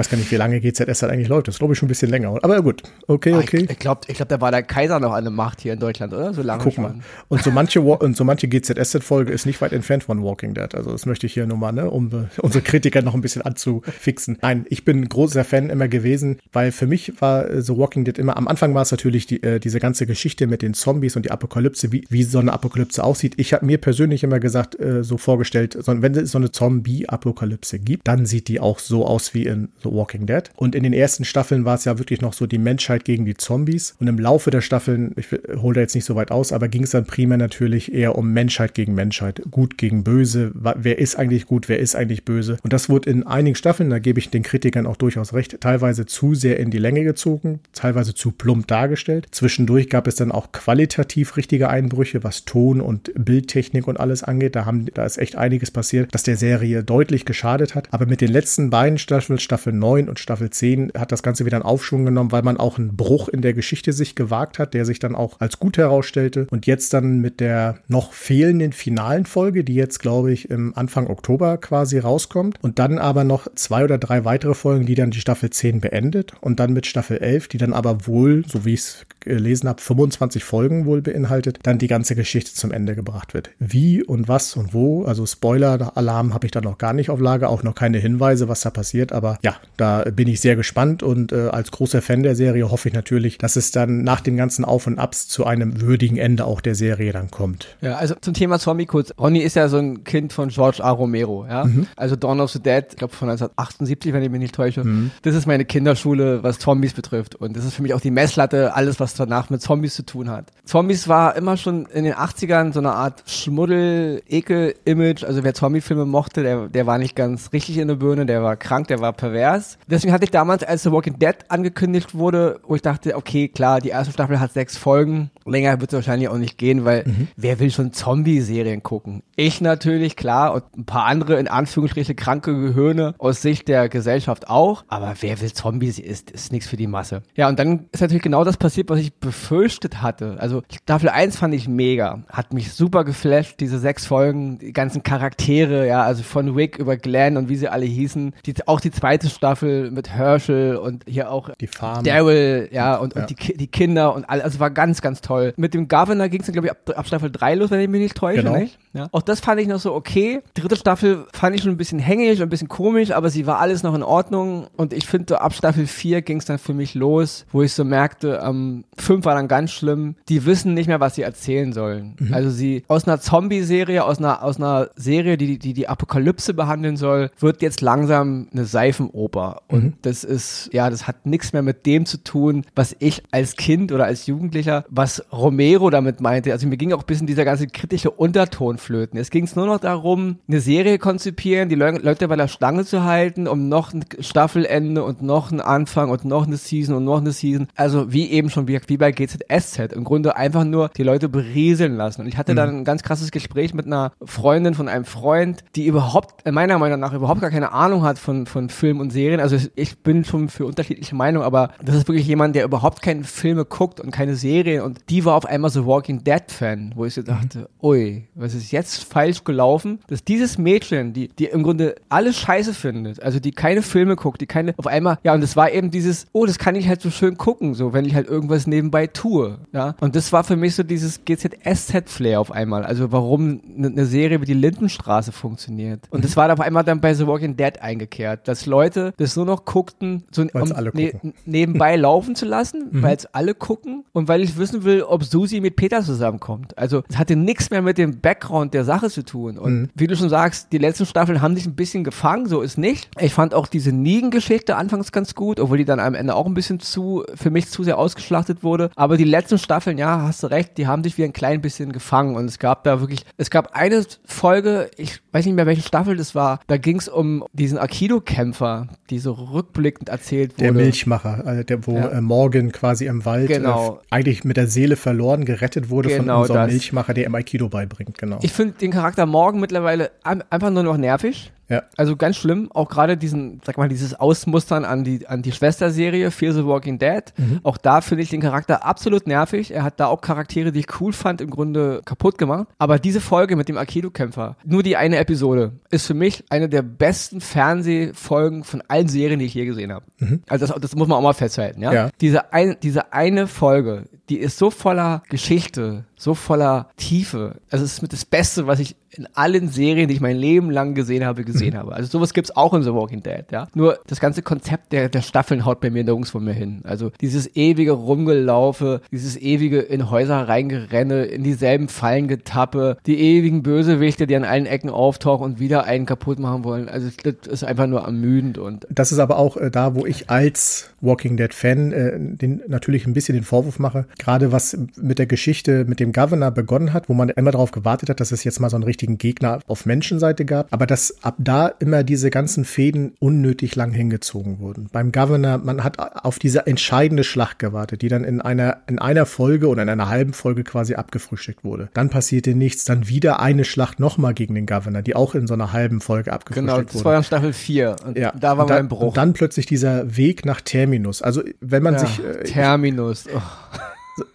Ich 0.00 0.06
weiß 0.06 0.12
gar 0.12 0.16
nicht, 0.16 0.30
wie 0.30 0.36
lange 0.36 0.60
GZS 0.60 1.02
halt 1.02 1.12
eigentlich 1.12 1.28
läuft. 1.28 1.46
Das 1.46 1.58
glaube 1.58 1.74
ich, 1.74 1.78
schon 1.78 1.84
ein 1.84 1.90
bisschen 1.90 2.08
länger. 2.08 2.38
Aber 2.40 2.62
gut, 2.62 2.82
okay, 3.06 3.34
ah, 3.34 3.38
okay. 3.40 3.64
Ich, 3.64 3.70
ich 3.72 3.78
glaube, 3.78 4.00
ich 4.06 4.16
glaub, 4.16 4.30
da 4.30 4.40
war 4.40 4.50
der 4.50 4.62
Kaiser 4.62 4.98
noch 4.98 5.12
an 5.12 5.24
der 5.24 5.30
Macht 5.30 5.60
hier 5.60 5.74
in 5.74 5.78
Deutschland, 5.78 6.14
oder? 6.14 6.32
So 6.32 6.40
lange 6.40 6.64
Guck 6.64 6.72
schon. 6.72 6.84
mal. 6.84 6.94
Und 7.28 7.42
so 7.42 7.50
manche, 7.50 7.82
und 7.82 8.16
so 8.16 8.24
manche 8.24 8.48
GZS-Folge 8.48 9.30
ist 9.30 9.44
nicht 9.44 9.60
weit 9.60 9.74
entfernt 9.74 10.04
von 10.04 10.22
Walking 10.22 10.54
Dead. 10.54 10.74
Also 10.74 10.90
das 10.90 11.04
möchte 11.04 11.26
ich 11.26 11.34
hier 11.34 11.46
nur 11.46 11.58
mal, 11.58 11.72
ne, 11.72 11.90
um 11.90 12.06
äh, 12.06 12.40
unsere 12.40 12.64
Kritiker 12.64 13.02
noch 13.02 13.12
ein 13.12 13.20
bisschen 13.20 13.42
anzufixen. 13.42 14.38
Nein, 14.40 14.64
ich 14.70 14.86
bin 14.86 15.06
großer 15.06 15.44
Fan 15.44 15.68
immer 15.68 15.86
gewesen, 15.86 16.38
weil 16.50 16.72
für 16.72 16.86
mich 16.86 17.20
war 17.20 17.50
äh, 17.50 17.60
so 17.60 17.76
Walking 17.76 18.06
Dead 18.06 18.16
immer, 18.16 18.38
am 18.38 18.48
Anfang 18.48 18.74
war 18.74 18.80
es 18.80 18.92
natürlich 18.92 19.26
die, 19.26 19.42
äh, 19.42 19.60
diese 19.60 19.80
ganze 19.80 20.06
Geschichte 20.06 20.46
mit 20.46 20.62
den 20.62 20.72
Zombies 20.72 21.16
und 21.16 21.26
die 21.26 21.30
Apokalypse, 21.30 21.92
wie, 21.92 22.06
wie 22.08 22.22
so 22.22 22.38
eine 22.38 22.54
Apokalypse 22.54 23.04
aussieht. 23.04 23.34
Ich 23.36 23.52
habe 23.52 23.66
mir 23.66 23.76
persönlich 23.76 24.24
immer 24.24 24.40
gesagt, 24.40 24.80
äh, 24.80 25.04
so 25.04 25.18
vorgestellt, 25.18 25.76
so, 25.78 26.00
wenn 26.00 26.14
es 26.14 26.30
so 26.30 26.38
eine 26.38 26.50
Zombie-Apokalypse 26.50 27.78
gibt, 27.80 28.08
dann 28.08 28.24
sieht 28.24 28.48
die 28.48 28.60
auch 28.60 28.78
so 28.78 29.04
aus 29.04 29.34
wie 29.34 29.44
in 29.44 29.68
The 29.82 29.89
Walking 29.90 30.26
Dead. 30.26 30.44
Und 30.56 30.74
in 30.74 30.82
den 30.82 30.92
ersten 30.92 31.24
Staffeln 31.24 31.64
war 31.64 31.74
es 31.74 31.84
ja 31.84 31.98
wirklich 31.98 32.20
noch 32.20 32.32
so 32.32 32.46
die 32.46 32.58
Menschheit 32.58 33.04
gegen 33.04 33.24
die 33.24 33.36
Zombies. 33.36 33.94
Und 33.98 34.08
im 34.08 34.18
Laufe 34.18 34.50
der 34.50 34.60
Staffeln, 34.60 35.14
ich 35.16 35.26
hole 35.60 35.74
da 35.74 35.80
jetzt 35.80 35.94
nicht 35.94 36.04
so 36.04 36.16
weit 36.16 36.30
aus, 36.30 36.52
aber 36.52 36.68
ging 36.68 36.84
es 36.84 36.90
dann 36.90 37.04
primär 37.04 37.38
natürlich 37.38 37.92
eher 37.92 38.16
um 38.16 38.32
Menschheit 38.32 38.74
gegen 38.74 38.94
Menschheit. 38.94 39.42
Gut 39.50 39.78
gegen 39.78 40.04
böse. 40.04 40.52
Wer 40.54 40.98
ist 40.98 41.16
eigentlich 41.16 41.46
gut, 41.46 41.68
wer 41.68 41.78
ist 41.78 41.96
eigentlich 41.96 42.24
böse? 42.24 42.56
Und 42.62 42.72
das 42.72 42.88
wurde 42.88 43.10
in 43.10 43.26
einigen 43.26 43.56
Staffeln, 43.56 43.90
da 43.90 43.98
gebe 43.98 44.18
ich 44.18 44.30
den 44.30 44.42
Kritikern 44.42 44.86
auch 44.86 44.96
durchaus 44.96 45.32
recht, 45.34 45.60
teilweise 45.60 46.06
zu 46.06 46.34
sehr 46.34 46.58
in 46.58 46.70
die 46.70 46.78
Länge 46.78 47.04
gezogen, 47.04 47.60
teilweise 47.72 48.14
zu 48.14 48.32
plump 48.32 48.66
dargestellt. 48.66 49.28
Zwischendurch 49.30 49.88
gab 49.88 50.06
es 50.06 50.16
dann 50.16 50.32
auch 50.32 50.52
qualitativ 50.52 51.36
richtige 51.36 51.68
Einbrüche, 51.68 52.22
was 52.24 52.44
Ton 52.44 52.80
und 52.80 53.12
Bildtechnik 53.14 53.88
und 53.88 53.98
alles 53.98 54.22
angeht. 54.22 54.56
Da, 54.56 54.64
haben, 54.64 54.86
da 54.94 55.04
ist 55.04 55.18
echt 55.18 55.36
einiges 55.36 55.70
passiert, 55.70 56.14
das 56.14 56.22
der 56.22 56.36
Serie 56.36 56.84
deutlich 56.84 57.24
geschadet 57.24 57.74
hat. 57.74 57.88
Aber 57.90 58.06
mit 58.06 58.20
den 58.20 58.30
letzten 58.30 58.70
beiden 58.70 58.98
Staffeln, 58.98 59.38
Staffel 59.38 59.72
9 59.80 60.08
und 60.08 60.20
Staffel 60.20 60.50
10 60.50 60.92
hat 60.96 61.10
das 61.10 61.22
Ganze 61.22 61.44
wieder 61.44 61.56
einen 61.56 61.64
Aufschwung 61.64 62.04
genommen, 62.04 62.32
weil 62.32 62.42
man 62.42 62.58
auch 62.58 62.78
einen 62.78 62.96
Bruch 62.96 63.28
in 63.28 63.42
der 63.42 63.54
Geschichte 63.54 63.92
sich 63.92 64.14
gewagt 64.14 64.58
hat, 64.58 64.74
der 64.74 64.84
sich 64.84 64.98
dann 64.98 65.16
auch 65.16 65.40
als 65.40 65.58
gut 65.58 65.78
herausstellte. 65.78 66.46
Und 66.50 66.66
jetzt 66.66 66.94
dann 66.94 67.18
mit 67.20 67.40
der 67.40 67.78
noch 67.88 68.12
fehlenden 68.12 68.72
finalen 68.72 69.26
Folge, 69.26 69.64
die 69.64 69.74
jetzt, 69.74 69.98
glaube 69.98 70.32
ich, 70.32 70.50
im 70.50 70.76
Anfang 70.76 71.08
Oktober 71.08 71.58
quasi 71.58 71.98
rauskommt. 71.98 72.62
Und 72.62 72.78
dann 72.78 72.98
aber 72.98 73.24
noch 73.24 73.48
zwei 73.54 73.84
oder 73.84 73.98
drei 73.98 74.24
weitere 74.24 74.54
Folgen, 74.54 74.86
die 74.86 74.94
dann 74.94 75.10
die 75.10 75.20
Staffel 75.20 75.50
10 75.50 75.80
beendet. 75.80 76.34
Und 76.40 76.60
dann 76.60 76.72
mit 76.72 76.86
Staffel 76.86 77.18
11, 77.18 77.48
die 77.48 77.58
dann 77.58 77.72
aber 77.72 78.06
wohl, 78.06 78.44
so 78.46 78.64
wie 78.64 78.74
ich 78.74 78.80
es 78.80 79.06
gelesen 79.20 79.68
habe, 79.68 79.80
25 79.80 80.44
Folgen 80.44 80.86
wohl 80.86 81.02
beinhaltet, 81.02 81.58
dann 81.62 81.78
die 81.78 81.86
ganze 81.86 82.14
Geschichte 82.14 82.54
zum 82.54 82.72
Ende 82.72 82.94
gebracht 82.94 83.34
wird. 83.34 83.50
Wie 83.58 84.02
und 84.02 84.28
was 84.28 84.56
und 84.56 84.74
wo, 84.74 85.04
also 85.04 85.26
Spoiler-Alarm 85.26 86.34
habe 86.34 86.46
ich 86.46 86.52
da 86.52 86.60
noch 86.60 86.78
gar 86.78 86.92
nicht 86.92 87.10
auf 87.10 87.20
Lage, 87.20 87.48
auch 87.48 87.62
noch 87.62 87.74
keine 87.74 87.98
Hinweise, 87.98 88.48
was 88.48 88.62
da 88.62 88.70
passiert. 88.70 89.12
Aber 89.12 89.38
ja, 89.42 89.56
da 89.76 90.04
bin 90.04 90.28
ich 90.28 90.40
sehr 90.40 90.56
gespannt 90.56 91.02
und 91.02 91.32
äh, 91.32 91.48
als 91.48 91.70
großer 91.70 92.02
Fan 92.02 92.22
der 92.22 92.34
Serie 92.34 92.70
hoffe 92.70 92.88
ich 92.88 92.94
natürlich, 92.94 93.38
dass 93.38 93.56
es 93.56 93.70
dann 93.70 94.02
nach 94.02 94.20
den 94.20 94.36
ganzen 94.36 94.64
Auf 94.64 94.86
und 94.86 94.98
Abs 94.98 95.28
zu 95.28 95.46
einem 95.46 95.80
würdigen 95.80 96.18
Ende 96.18 96.44
auch 96.44 96.60
der 96.60 96.74
Serie 96.74 97.12
dann 97.12 97.30
kommt. 97.30 97.76
Ja, 97.80 97.96
also 97.96 98.14
zum 98.20 98.34
Thema 98.34 98.58
Zombie 98.58 98.86
kurz. 98.86 99.12
Ronny 99.18 99.40
ist 99.40 99.56
ja 99.56 99.68
so 99.68 99.78
ein 99.78 100.04
Kind 100.04 100.32
von 100.32 100.48
George 100.48 100.84
A. 100.84 100.90
Romero, 100.90 101.46
ja. 101.46 101.64
Mhm. 101.64 101.86
Also 101.96 102.16
Dawn 102.16 102.40
of 102.40 102.50
the 102.50 102.60
Dead, 102.60 102.84
ich 102.90 102.96
glaube 102.96 103.14
von 103.14 103.30
1978, 103.30 104.12
wenn 104.12 104.22
ich 104.22 104.30
mich 104.30 104.40
nicht 104.40 104.54
täusche. 104.54 104.84
Mhm. 104.84 105.10
Das 105.22 105.34
ist 105.34 105.46
meine 105.46 105.64
Kinderschule, 105.64 106.42
was 106.42 106.58
Zombies 106.58 106.92
betrifft. 106.92 107.34
Und 107.34 107.56
das 107.56 107.64
ist 107.64 107.74
für 107.74 107.82
mich 107.82 107.94
auch 107.94 108.00
die 108.00 108.10
Messlatte, 108.10 108.74
alles, 108.74 109.00
was 109.00 109.14
danach 109.14 109.50
mit 109.50 109.62
Zombies 109.62 109.94
zu 109.94 110.04
tun 110.04 110.28
hat. 110.30 110.46
Zombies 110.64 111.08
war 111.08 111.36
immer 111.36 111.56
schon 111.56 111.86
in 111.86 112.04
den 112.04 112.14
80ern 112.14 112.72
so 112.72 112.80
eine 112.80 112.92
Art 112.92 113.22
Schmuddel-Ekel-Image. 113.26 115.24
Also 115.24 115.42
wer 115.42 115.54
Zombie-Filme 115.54 116.04
mochte, 116.04 116.42
der, 116.42 116.68
der 116.68 116.86
war 116.86 116.98
nicht 116.98 117.16
ganz 117.16 117.52
richtig 117.52 117.78
in 117.78 117.88
der 117.88 117.96
Birne, 117.96 118.26
der 118.26 118.42
war 118.42 118.56
krank, 118.56 118.88
der 118.88 119.00
war 119.00 119.12
pervers. 119.12 119.49
Deswegen 119.88 120.12
hatte 120.12 120.24
ich 120.24 120.30
damals, 120.30 120.62
als 120.62 120.82
The 120.82 120.92
Walking 120.92 121.18
Dead 121.18 121.36
angekündigt 121.48 122.14
wurde, 122.14 122.60
wo 122.66 122.74
ich 122.74 122.82
dachte, 122.82 123.16
okay, 123.16 123.48
klar, 123.48 123.80
die 123.80 123.88
erste 123.88 124.12
Staffel 124.12 124.40
hat 124.40 124.52
sechs 124.52 124.76
Folgen. 124.76 125.30
Länger 125.44 125.80
wird 125.80 125.92
es 125.92 125.96
wahrscheinlich 125.96 126.28
auch 126.28 126.38
nicht 126.38 126.58
gehen, 126.58 126.84
weil 126.84 127.04
mhm. 127.06 127.28
wer 127.36 127.58
will 127.58 127.70
schon 127.70 127.92
Zombie-Serien 127.92 128.82
gucken? 128.82 129.22
Ich 129.36 129.60
natürlich, 129.60 130.16
klar, 130.16 130.54
und 130.54 130.64
ein 130.76 130.84
paar 130.84 131.06
andere 131.06 131.38
in 131.38 131.48
Anführungsstrichen 131.48 132.16
kranke 132.16 132.54
Gehirne 132.54 133.14
aus 133.18 133.42
Sicht 133.42 133.68
der 133.68 133.88
Gesellschaft 133.88 134.48
auch. 134.48 134.84
Aber 134.88 135.14
wer 135.20 135.40
will 135.40 135.52
Zombies? 135.52 135.98
Ist, 135.98 136.30
ist 136.30 136.52
nichts 136.52 136.68
für 136.68 136.76
die 136.76 136.86
Masse. 136.86 137.22
Ja, 137.34 137.48
und 137.48 137.58
dann 137.58 137.86
ist 137.92 138.00
natürlich 138.00 138.22
genau 138.22 138.44
das 138.44 138.56
passiert, 138.56 138.90
was 138.90 139.00
ich 139.00 139.14
befürchtet 139.14 140.02
hatte. 140.02 140.36
Also 140.38 140.62
Staffel 140.70 141.08
1 141.08 141.36
fand 141.36 141.54
ich 141.54 141.68
mega. 141.68 142.22
Hat 142.28 142.52
mich 142.52 142.72
super 142.72 143.04
geflasht, 143.04 143.60
diese 143.60 143.78
sechs 143.78 144.06
Folgen, 144.06 144.58
die 144.58 144.72
ganzen 144.72 145.02
Charaktere, 145.02 145.86
ja, 145.86 146.02
also 146.02 146.22
von 146.22 146.50
Rick 146.50 146.78
über 146.78 146.96
Glenn 146.96 147.36
und 147.36 147.48
wie 147.48 147.56
sie 147.56 147.68
alle 147.68 147.86
hießen. 147.86 148.34
Die, 148.46 148.54
auch 148.66 148.80
die 148.80 148.90
zweite 148.90 149.28
Staffel 149.40 149.90
mit 149.90 150.10
Herschel 150.10 150.76
und 150.76 151.04
hier 151.06 151.30
auch 151.30 151.48
die 151.58 151.66
Farm. 151.66 152.04
Daryl, 152.04 152.68
ja, 152.72 152.96
und, 152.96 153.16
und 153.16 153.30
Die, 153.30 153.56
die 153.56 153.66
Kinder 153.68 154.14
und 154.14 154.28
alles. 154.28 154.44
Also 154.44 154.60
war 154.60 154.70
ganz, 154.70 155.00
ganz 155.00 155.22
toll. 155.22 155.54
Mit 155.56 155.72
dem 155.72 155.88
Governor 155.88 156.28
ging 156.28 156.40
es 156.40 156.46
dann, 156.46 156.52
glaube 156.52 156.66
ich, 156.66 156.72
ab, 156.72 156.78
ab, 156.94 157.06
Staffel 157.06 157.30
3 157.30 157.54
los, 157.54 157.70
wenn 157.70 157.80
ich 157.80 157.88
mich 157.88 158.02
nicht 158.02 158.16
täusche. 158.18 158.42
Genau. 158.42 158.58
Nicht? 158.58 158.78
Ja. 158.92 159.08
Auch 159.12 159.22
das 159.22 159.40
fand 159.40 159.58
ich 159.58 159.66
noch 159.66 159.80
so 159.80 159.94
okay. 159.94 160.42
Dritte 160.52 160.76
Staffel 160.76 161.24
fand 161.32 161.56
ich 161.56 161.62
schon 161.62 161.70
ein 161.70 161.78
bisschen 161.78 162.00
hängig, 162.00 162.42
ein 162.42 162.50
bisschen 162.50 162.68
komisch, 162.68 163.12
aber 163.12 163.30
sie 163.30 163.46
war 163.46 163.60
alles 163.60 163.82
noch 163.82 163.94
in 163.94 164.02
Ordnung. 164.02 164.66
Und 164.76 164.92
ich 164.92 165.06
finde, 165.06 165.40
ab 165.40 165.54
Staffel 165.54 165.86
4 165.86 166.20
ging 166.20 166.36
es 166.36 166.44
dann 166.44 166.58
für 166.58 166.74
mich 166.74 166.94
los, 166.94 167.46
wo 167.50 167.62
ich 167.62 167.72
so 167.72 167.82
merkte, 167.82 168.42
ähm, 168.44 168.84
5 168.98 169.24
war 169.24 169.34
dann 169.34 169.48
ganz 169.48 169.70
schlimm. 169.70 170.16
Die 170.28 170.44
wissen 170.44 170.74
nicht 170.74 170.86
mehr, 170.86 171.00
was 171.00 171.14
sie 171.14 171.22
erzählen 171.22 171.72
sollen. 171.72 172.14
Mhm. 172.18 172.34
Also 172.34 172.50
sie 172.50 172.84
aus 172.88 173.08
einer 173.08 173.20
Zombie-Serie, 173.20 174.04
aus 174.04 174.18
einer, 174.18 174.42
aus 174.42 174.58
einer 174.58 174.90
Serie, 174.96 175.38
die, 175.38 175.58
die 175.58 175.72
die 175.72 175.88
Apokalypse 175.88 176.52
behandeln 176.52 176.98
soll, 176.98 177.30
wird 177.38 177.62
jetzt 177.62 177.80
langsam 177.80 178.48
eine 178.52 178.66
Seifenoper. 178.66 179.29
Und 179.68 179.84
mhm. 179.84 179.92
das 180.02 180.24
ist, 180.24 180.70
ja, 180.72 180.90
das 180.90 181.06
hat 181.06 181.26
nichts 181.26 181.52
mehr 181.52 181.62
mit 181.62 181.86
dem 181.86 182.06
zu 182.06 182.22
tun, 182.22 182.64
was 182.74 182.96
ich 182.98 183.22
als 183.30 183.56
Kind 183.56 183.92
oder 183.92 184.04
als 184.04 184.26
Jugendlicher, 184.26 184.84
was 184.88 185.24
Romero 185.32 185.90
damit 185.90 186.20
meinte. 186.20 186.52
Also 186.52 186.66
mir 186.66 186.76
ging 186.76 186.92
auch 186.92 187.00
ein 187.00 187.06
bisschen 187.06 187.26
dieser 187.26 187.44
ganze 187.44 187.66
kritische 187.66 188.10
Unterton 188.10 188.78
flöten. 188.78 189.18
Es 189.18 189.30
ging 189.30 189.44
es 189.44 189.56
nur 189.56 189.66
noch 189.66 189.80
darum, 189.80 190.38
eine 190.48 190.60
Serie 190.60 190.98
konzipieren, 190.98 191.68
die 191.68 191.74
Le 191.74 191.90
Leute 191.90 192.28
bei 192.28 192.36
der 192.36 192.48
Stange 192.48 192.84
zu 192.84 193.04
halten, 193.04 193.48
um 193.48 193.68
noch 193.68 193.92
ein 193.92 194.04
Staffelende 194.20 195.02
und 195.02 195.22
noch 195.22 195.50
einen 195.50 195.60
Anfang 195.60 196.10
und 196.10 196.24
noch 196.24 196.46
eine 196.46 196.56
Season 196.56 196.94
und 196.96 197.04
noch 197.04 197.18
eine 197.18 197.32
Season. 197.32 197.66
Also 197.74 198.12
wie 198.12 198.30
eben 198.30 198.50
schon 198.50 198.68
wie, 198.68 198.80
wie 198.86 198.96
bei 198.96 199.12
GZSZ. 199.12 199.92
Im 199.92 200.04
Grunde 200.04 200.36
einfach 200.36 200.64
nur 200.64 200.90
die 200.96 201.02
Leute 201.02 201.28
berieseln 201.28 201.96
lassen. 201.96 202.22
Und 202.22 202.28
ich 202.28 202.36
hatte 202.36 202.52
mhm. 202.52 202.56
dann 202.56 202.76
ein 202.78 202.84
ganz 202.84 203.02
krasses 203.02 203.30
Gespräch 203.30 203.74
mit 203.74 203.86
einer 203.86 204.12
Freundin 204.24 204.74
von 204.74 204.88
einem 204.88 205.04
Freund, 205.04 205.64
die 205.76 205.86
überhaupt, 205.86 206.50
meiner 206.50 206.78
Meinung 206.78 207.00
nach, 207.00 207.12
überhaupt 207.12 207.40
gar 207.40 207.50
keine 207.50 207.72
Ahnung 207.72 208.02
hat 208.02 208.18
von, 208.18 208.46
von 208.46 208.68
Film 208.68 209.00
und 209.00 209.10
Serien. 209.20 209.40
Also 209.40 209.56
ich 209.74 209.98
bin 209.98 210.24
schon 210.24 210.48
für 210.48 210.64
unterschiedliche 210.64 211.14
Meinungen, 211.14 211.44
aber 211.44 211.70
das 211.82 211.94
ist 211.94 212.08
wirklich 212.08 212.26
jemand, 212.26 212.54
der 212.56 212.64
überhaupt 212.64 213.02
keine 213.02 213.24
Filme 213.24 213.64
guckt 213.64 214.00
und 214.00 214.10
keine 214.10 214.34
Serien. 214.34 214.82
Und 214.82 214.98
die 215.10 215.24
war 215.24 215.34
auf 215.34 215.44
einmal 215.44 215.70
so 215.70 215.86
Walking 215.86 216.24
Dead 216.24 216.42
Fan, 216.48 216.92
wo 216.96 217.04
ich 217.04 217.14
so 217.14 217.22
dachte, 217.22 217.58
mhm. 217.58 217.66
ui, 217.82 218.28
was 218.34 218.54
ist 218.54 218.72
jetzt 218.72 219.04
falsch 219.04 219.44
gelaufen? 219.44 219.98
Dass 220.06 220.24
dieses 220.24 220.56
Mädchen, 220.56 221.12
die, 221.12 221.28
die 221.28 221.46
im 221.46 221.62
Grunde 221.62 221.96
alles 222.08 222.38
scheiße 222.38 222.72
findet, 222.72 223.22
also 223.22 223.38
die 223.40 223.50
keine 223.50 223.82
Filme 223.82 224.16
guckt, 224.16 224.40
die 224.40 224.46
keine, 224.46 224.74
auf 224.78 224.86
einmal, 224.86 225.18
ja, 225.22 225.34
und 225.34 225.42
es 225.42 225.56
war 225.56 225.70
eben 225.70 225.90
dieses, 225.90 226.26
oh, 226.32 226.46
das 226.46 226.58
kann 226.58 226.74
ich 226.74 226.88
halt 226.88 227.02
so 227.02 227.10
schön 227.10 227.36
gucken, 227.36 227.74
so, 227.74 227.92
wenn 227.92 228.04
ich 228.04 228.14
halt 228.14 228.28
irgendwas 228.28 228.66
nebenbei 228.66 229.06
tue, 229.06 229.58
ja. 229.72 229.94
Und 230.00 230.16
das 230.16 230.32
war 230.32 230.44
für 230.44 230.56
mich 230.56 230.74
so 230.74 230.82
dieses 230.82 231.24
GZSZ-Flair 231.24 232.40
auf 232.40 232.50
einmal. 232.50 232.84
Also 232.84 233.12
warum 233.12 233.60
eine 233.76 233.90
ne 233.90 234.06
Serie 234.06 234.40
wie 234.40 234.46
die 234.46 234.54
Lindenstraße 234.54 235.32
funktioniert. 235.32 236.00
Und 236.10 236.24
das 236.24 236.36
war 236.36 236.52
auf 236.52 236.60
einmal 236.60 236.84
dann 236.84 237.00
bei 237.00 237.14
The 237.14 237.26
Walking 237.26 237.56
Dead 237.56 237.80
eingekehrt, 237.80 238.48
dass 238.48 238.66
Leute 238.66 239.09
das 239.16 239.36
nur 239.36 239.46
noch 239.46 239.64
guckten, 239.64 240.24
so 240.30 240.42
um 240.42 240.68
ne 240.94 241.12
nebenbei 241.44 241.96
laufen 241.96 242.34
zu 242.34 242.46
lassen, 242.46 242.88
mhm. 242.90 243.02
weil 243.02 243.16
es 243.16 243.26
alle 243.26 243.54
gucken 243.54 244.04
und 244.12 244.28
weil 244.28 244.42
ich 244.42 244.56
wissen 244.56 244.84
will, 244.84 245.02
ob 245.02 245.24
Susi 245.24 245.60
mit 245.60 245.76
Peter 245.76 246.02
zusammenkommt. 246.02 246.76
Also 246.78 247.02
es 247.08 247.18
hatte 247.18 247.36
nichts 247.36 247.70
mehr 247.70 247.82
mit 247.82 247.98
dem 247.98 248.20
Background 248.20 248.74
der 248.74 248.84
Sache 248.84 249.10
zu 249.10 249.24
tun. 249.24 249.58
Und 249.58 249.72
mhm. 249.72 249.90
wie 249.94 250.06
du 250.06 250.16
schon 250.16 250.28
sagst, 250.28 250.72
die 250.72 250.78
letzten 250.78 251.06
Staffeln 251.06 251.42
haben 251.42 251.54
sich 251.54 251.66
ein 251.66 251.74
bisschen 251.74 252.04
gefangen, 252.04 252.46
so 252.46 252.60
ist 252.62 252.78
nicht. 252.78 253.10
Ich 253.18 253.34
fand 253.34 253.54
auch 253.54 253.66
diese 253.66 253.92
Negan-Geschichte 253.92 254.76
anfangs 254.76 255.12
ganz 255.12 255.34
gut, 255.34 255.60
obwohl 255.60 255.78
die 255.78 255.84
dann 255.84 256.00
am 256.00 256.14
Ende 256.14 256.34
auch 256.34 256.46
ein 256.46 256.54
bisschen 256.54 256.80
zu, 256.80 257.24
für 257.34 257.50
mich 257.50 257.68
zu 257.68 257.84
sehr 257.84 257.98
ausgeschlachtet 257.98 258.62
wurde. 258.62 258.90
Aber 258.96 259.16
die 259.16 259.24
letzten 259.24 259.58
Staffeln, 259.58 259.98
ja, 259.98 260.22
hast 260.22 260.42
du 260.42 260.48
recht, 260.48 260.78
die 260.78 260.86
haben 260.86 261.04
sich 261.04 261.18
wie 261.18 261.24
ein 261.24 261.32
klein 261.32 261.60
bisschen 261.60 261.92
gefangen. 261.92 262.36
Und 262.36 262.46
es 262.46 262.58
gab 262.58 262.84
da 262.84 263.00
wirklich, 263.00 263.24
es 263.36 263.50
gab 263.50 263.74
eine 263.74 264.04
Folge, 264.24 264.90
ich 264.96 265.20
weiß 265.32 265.46
nicht 265.46 265.54
mehr 265.54 265.66
welche 265.66 265.82
Staffel 265.82 266.16
das 266.16 266.34
war, 266.34 266.60
da 266.66 266.76
ging 266.76 266.98
es 266.98 267.08
um 267.08 267.44
diesen 267.52 267.78
Aikido-Kämpfer, 267.78 268.88
die 269.08 269.18
so 269.18 269.32
rückblickend 269.32 270.08
erzählt 270.08 270.52
wurde. 270.52 270.62
Der 270.62 270.72
Milchmacher, 270.72 271.42
also 271.44 271.62
der, 271.62 271.86
wo 271.86 271.96
ja. 271.96 272.08
äh, 272.08 272.20
Morgan 272.20 272.70
quasi 272.70 273.06
im 273.06 273.24
Wald 273.24 273.48
genau. 273.48 274.00
äh, 274.10 274.14
eigentlich 274.14 274.44
mit 274.44 274.56
der 274.56 274.66
Seele 274.66 274.96
verloren 274.96 275.44
gerettet 275.44 275.90
wurde 275.90 276.10
genau 276.10 276.34
von 276.34 276.42
unserem 276.42 276.66
das. 276.66 276.72
Milchmacher, 276.72 277.14
der 277.14 277.26
im 277.26 277.34
Aikido 277.34 277.68
beibringt, 277.68 278.18
genau. 278.18 278.38
Ich 278.42 278.52
finde 278.52 278.74
den 278.78 278.90
Charakter 278.92 279.26
Morgan 279.26 279.60
mittlerweile 279.60 280.10
einfach 280.22 280.70
nur 280.70 280.82
noch 280.82 280.96
nervig. 280.96 281.52
Ja. 281.70 281.84
Also 281.96 282.16
ganz 282.16 282.36
schlimm, 282.36 282.70
auch 282.72 282.88
gerade 282.88 283.16
diesen, 283.16 283.60
sag 283.64 283.78
mal, 283.78 283.88
dieses 283.88 284.18
Ausmustern 284.18 284.84
an 284.84 285.04
die, 285.04 285.26
an 285.28 285.42
die 285.42 285.52
Schwesterserie 285.52 286.30
Fear 286.30 286.52
the 286.52 286.66
Walking 286.66 286.98
Dead. 286.98 287.22
Mhm. 287.36 287.60
Auch 287.62 287.76
da 287.76 288.00
finde 288.00 288.24
ich 288.24 288.28
den 288.28 288.40
Charakter 288.40 288.84
absolut 288.84 289.26
nervig. 289.26 289.72
Er 289.72 289.84
hat 289.84 290.00
da 290.00 290.06
auch 290.06 290.20
Charaktere, 290.20 290.72
die 290.72 290.80
ich 290.80 291.00
cool 291.00 291.12
fand, 291.12 291.40
im 291.40 291.48
Grunde 291.48 292.02
kaputt 292.04 292.38
gemacht. 292.38 292.66
Aber 292.78 292.98
diese 292.98 293.20
Folge 293.20 293.54
mit 293.54 293.68
dem 293.68 293.78
Aikido-Kämpfer, 293.78 294.56
nur 294.64 294.82
die 294.82 294.96
eine 294.96 295.18
Episode, 295.18 295.72
ist 295.90 296.06
für 296.06 296.14
mich 296.14 296.44
eine 296.50 296.68
der 296.68 296.82
besten 296.82 297.40
Fernsehfolgen 297.40 298.64
von 298.64 298.82
allen 298.88 299.08
Serien, 299.08 299.38
die 299.38 299.46
ich 299.46 299.54
je 299.54 299.64
gesehen 299.64 299.92
habe. 299.92 300.04
Mhm. 300.18 300.42
Also 300.48 300.66
das, 300.66 300.80
das 300.80 300.96
muss 300.96 301.06
man 301.06 301.18
auch 301.18 301.22
mal 301.22 301.34
festhalten, 301.34 301.82
ja. 301.82 301.92
ja. 301.92 302.10
Diese, 302.20 302.52
ein, 302.52 302.76
diese 302.82 303.12
eine 303.12 303.46
Folge, 303.46 304.08
die 304.28 304.38
ist 304.38 304.58
so 304.58 304.70
voller 304.70 305.22
Geschichte, 305.28 306.04
so 306.16 306.34
voller 306.34 306.88
Tiefe. 306.96 307.56
Also 307.70 307.84
es 307.84 307.94
ist 307.94 308.02
mit 308.02 308.12
das 308.12 308.24
Beste, 308.24 308.66
was 308.66 308.80
ich 308.80 308.96
in 309.12 309.26
allen 309.34 309.68
Serien, 309.68 310.08
die 310.08 310.14
ich 310.14 310.20
mein 310.20 310.36
Leben 310.36 310.70
lang 310.70 310.94
gesehen 310.94 311.24
habe, 311.24 311.44
gesehen 311.44 311.74
mhm. 311.74 311.78
habe. 311.78 311.92
Also 311.94 312.10
sowas 312.10 312.32
gibt's 312.32 312.54
auch 312.56 312.74
in 312.74 312.82
The 312.82 312.92
Walking 312.92 313.22
Dead, 313.22 313.44
ja. 313.50 313.68
Nur 313.74 313.98
das 314.06 314.20
ganze 314.20 314.42
Konzept 314.42 314.92
der, 314.92 315.08
der 315.08 315.22
Staffeln 315.22 315.64
haut 315.64 315.80
bei 315.80 315.90
mir 315.90 316.04
nirgends 316.04 316.30
von 316.30 316.44
mir 316.44 316.52
hin. 316.52 316.80
Also 316.84 317.10
dieses 317.20 317.56
ewige 317.56 317.92
Rumgelaufe, 317.92 319.00
dieses 319.10 319.36
ewige 319.36 319.80
in 319.80 320.10
Häuser 320.10 320.48
reingerenne, 320.48 321.24
in 321.24 321.42
dieselben 321.42 321.88
Fallen 321.88 322.28
getappe, 322.28 322.98
die 323.06 323.18
ewigen 323.18 323.62
Bösewichte, 323.62 324.26
die 324.26 324.36
an 324.36 324.44
allen 324.44 324.66
Ecken 324.66 324.90
auftauchen 324.90 325.44
und 325.44 325.60
wieder 325.60 325.84
einen 325.84 326.06
kaputt 326.06 326.38
machen 326.38 326.64
wollen. 326.64 326.88
Also 326.88 327.08
das 327.22 327.46
ist 327.48 327.64
einfach 327.64 327.86
nur 327.86 328.02
ermüdend 328.02 328.58
und. 328.58 328.86
Das 328.90 329.12
ist 329.12 329.18
aber 329.18 329.38
auch 329.38 329.56
äh, 329.56 329.70
da, 329.70 329.94
wo 329.94 330.06
ich 330.06 330.30
als 330.30 330.90
Walking 331.00 331.36
Dead 331.36 331.52
Fan 331.52 331.92
äh, 331.92 332.12
den, 332.18 332.62
natürlich 332.68 333.06
ein 333.06 333.12
bisschen 333.12 333.34
den 333.34 333.44
Vorwurf 333.44 333.78
mache. 333.78 334.06
Gerade 334.18 334.52
was 334.52 334.76
mit 334.96 335.18
der 335.18 335.26
Geschichte, 335.26 335.84
mit 335.84 335.98
dem 335.98 336.12
Governor 336.12 336.50
begonnen 336.50 336.92
hat, 336.92 337.08
wo 337.08 337.14
man 337.14 337.28
immer 337.30 337.50
darauf 337.50 337.72
gewartet 337.72 338.10
hat, 338.10 338.20
dass 338.20 338.32
es 338.32 338.44
jetzt 338.44 338.60
mal 338.60 338.70
so 338.70 338.76
einen 338.76 338.84
richtigen 339.00 339.18
Gegner 339.18 339.60
auf 339.66 339.86
Menschenseite 339.86 340.44
gab, 340.44 340.72
aber 340.72 340.86
dass 340.86 341.22
ab 341.22 341.36
da 341.38 341.68
immer 341.68 342.04
diese 342.04 342.28
ganzen 342.28 342.66
Fäden 342.66 343.14
unnötig 343.18 343.74
lang 343.74 343.92
hingezogen 343.92 344.58
wurden. 344.58 344.88
Beim 344.92 345.10
Governor, 345.10 345.58
man 345.58 345.82
hat 345.82 345.98
auf 345.98 346.38
diese 346.38 346.66
entscheidende 346.66 347.24
Schlacht 347.24 347.58
gewartet, 347.58 348.02
die 348.02 348.08
dann 348.08 348.24
in 348.24 348.42
einer, 348.42 348.78
in 348.88 348.98
einer 348.98 349.24
Folge 349.24 349.68
oder 349.68 349.82
in 349.82 349.88
einer 349.88 350.10
halben 350.10 350.34
Folge 350.34 350.64
quasi 350.64 350.96
abgefrühstückt 350.96 351.64
wurde. 351.64 351.88
Dann 351.94 352.10
passierte 352.10 352.54
nichts, 352.54 352.84
dann 352.84 353.08
wieder 353.08 353.40
eine 353.40 353.64
Schlacht 353.64 354.00
nochmal 354.00 354.34
gegen 354.34 354.54
den 354.54 354.66
Governor, 354.66 355.00
die 355.00 355.16
auch 355.16 355.34
in 355.34 355.46
so 355.46 355.54
einer 355.54 355.72
halben 355.72 356.02
Folge 356.02 356.32
abgefrühstückt 356.32 356.68
wurde. 356.68 356.82
Genau, 356.82 356.92
das 356.92 357.04
war 357.04 357.14
dann 357.14 357.24
Staffel 357.24 357.52
4 357.54 357.96
und 358.04 358.18
ja, 358.18 358.32
da 358.38 358.58
war 358.58 358.68
mein 358.68 358.88
Bruch. 358.88 359.00
Und 359.00 359.16
dann 359.16 359.32
plötzlich 359.32 359.64
dieser 359.64 360.16
Weg 360.16 360.44
nach 360.44 360.60
Terminus. 360.60 361.22
Also 361.22 361.42
wenn 361.60 361.82
man 361.82 361.94
ja, 361.94 362.00
sich... 362.00 362.22
Äh, 362.22 362.44
Terminus. 362.44 363.24
Oh. 363.34 363.40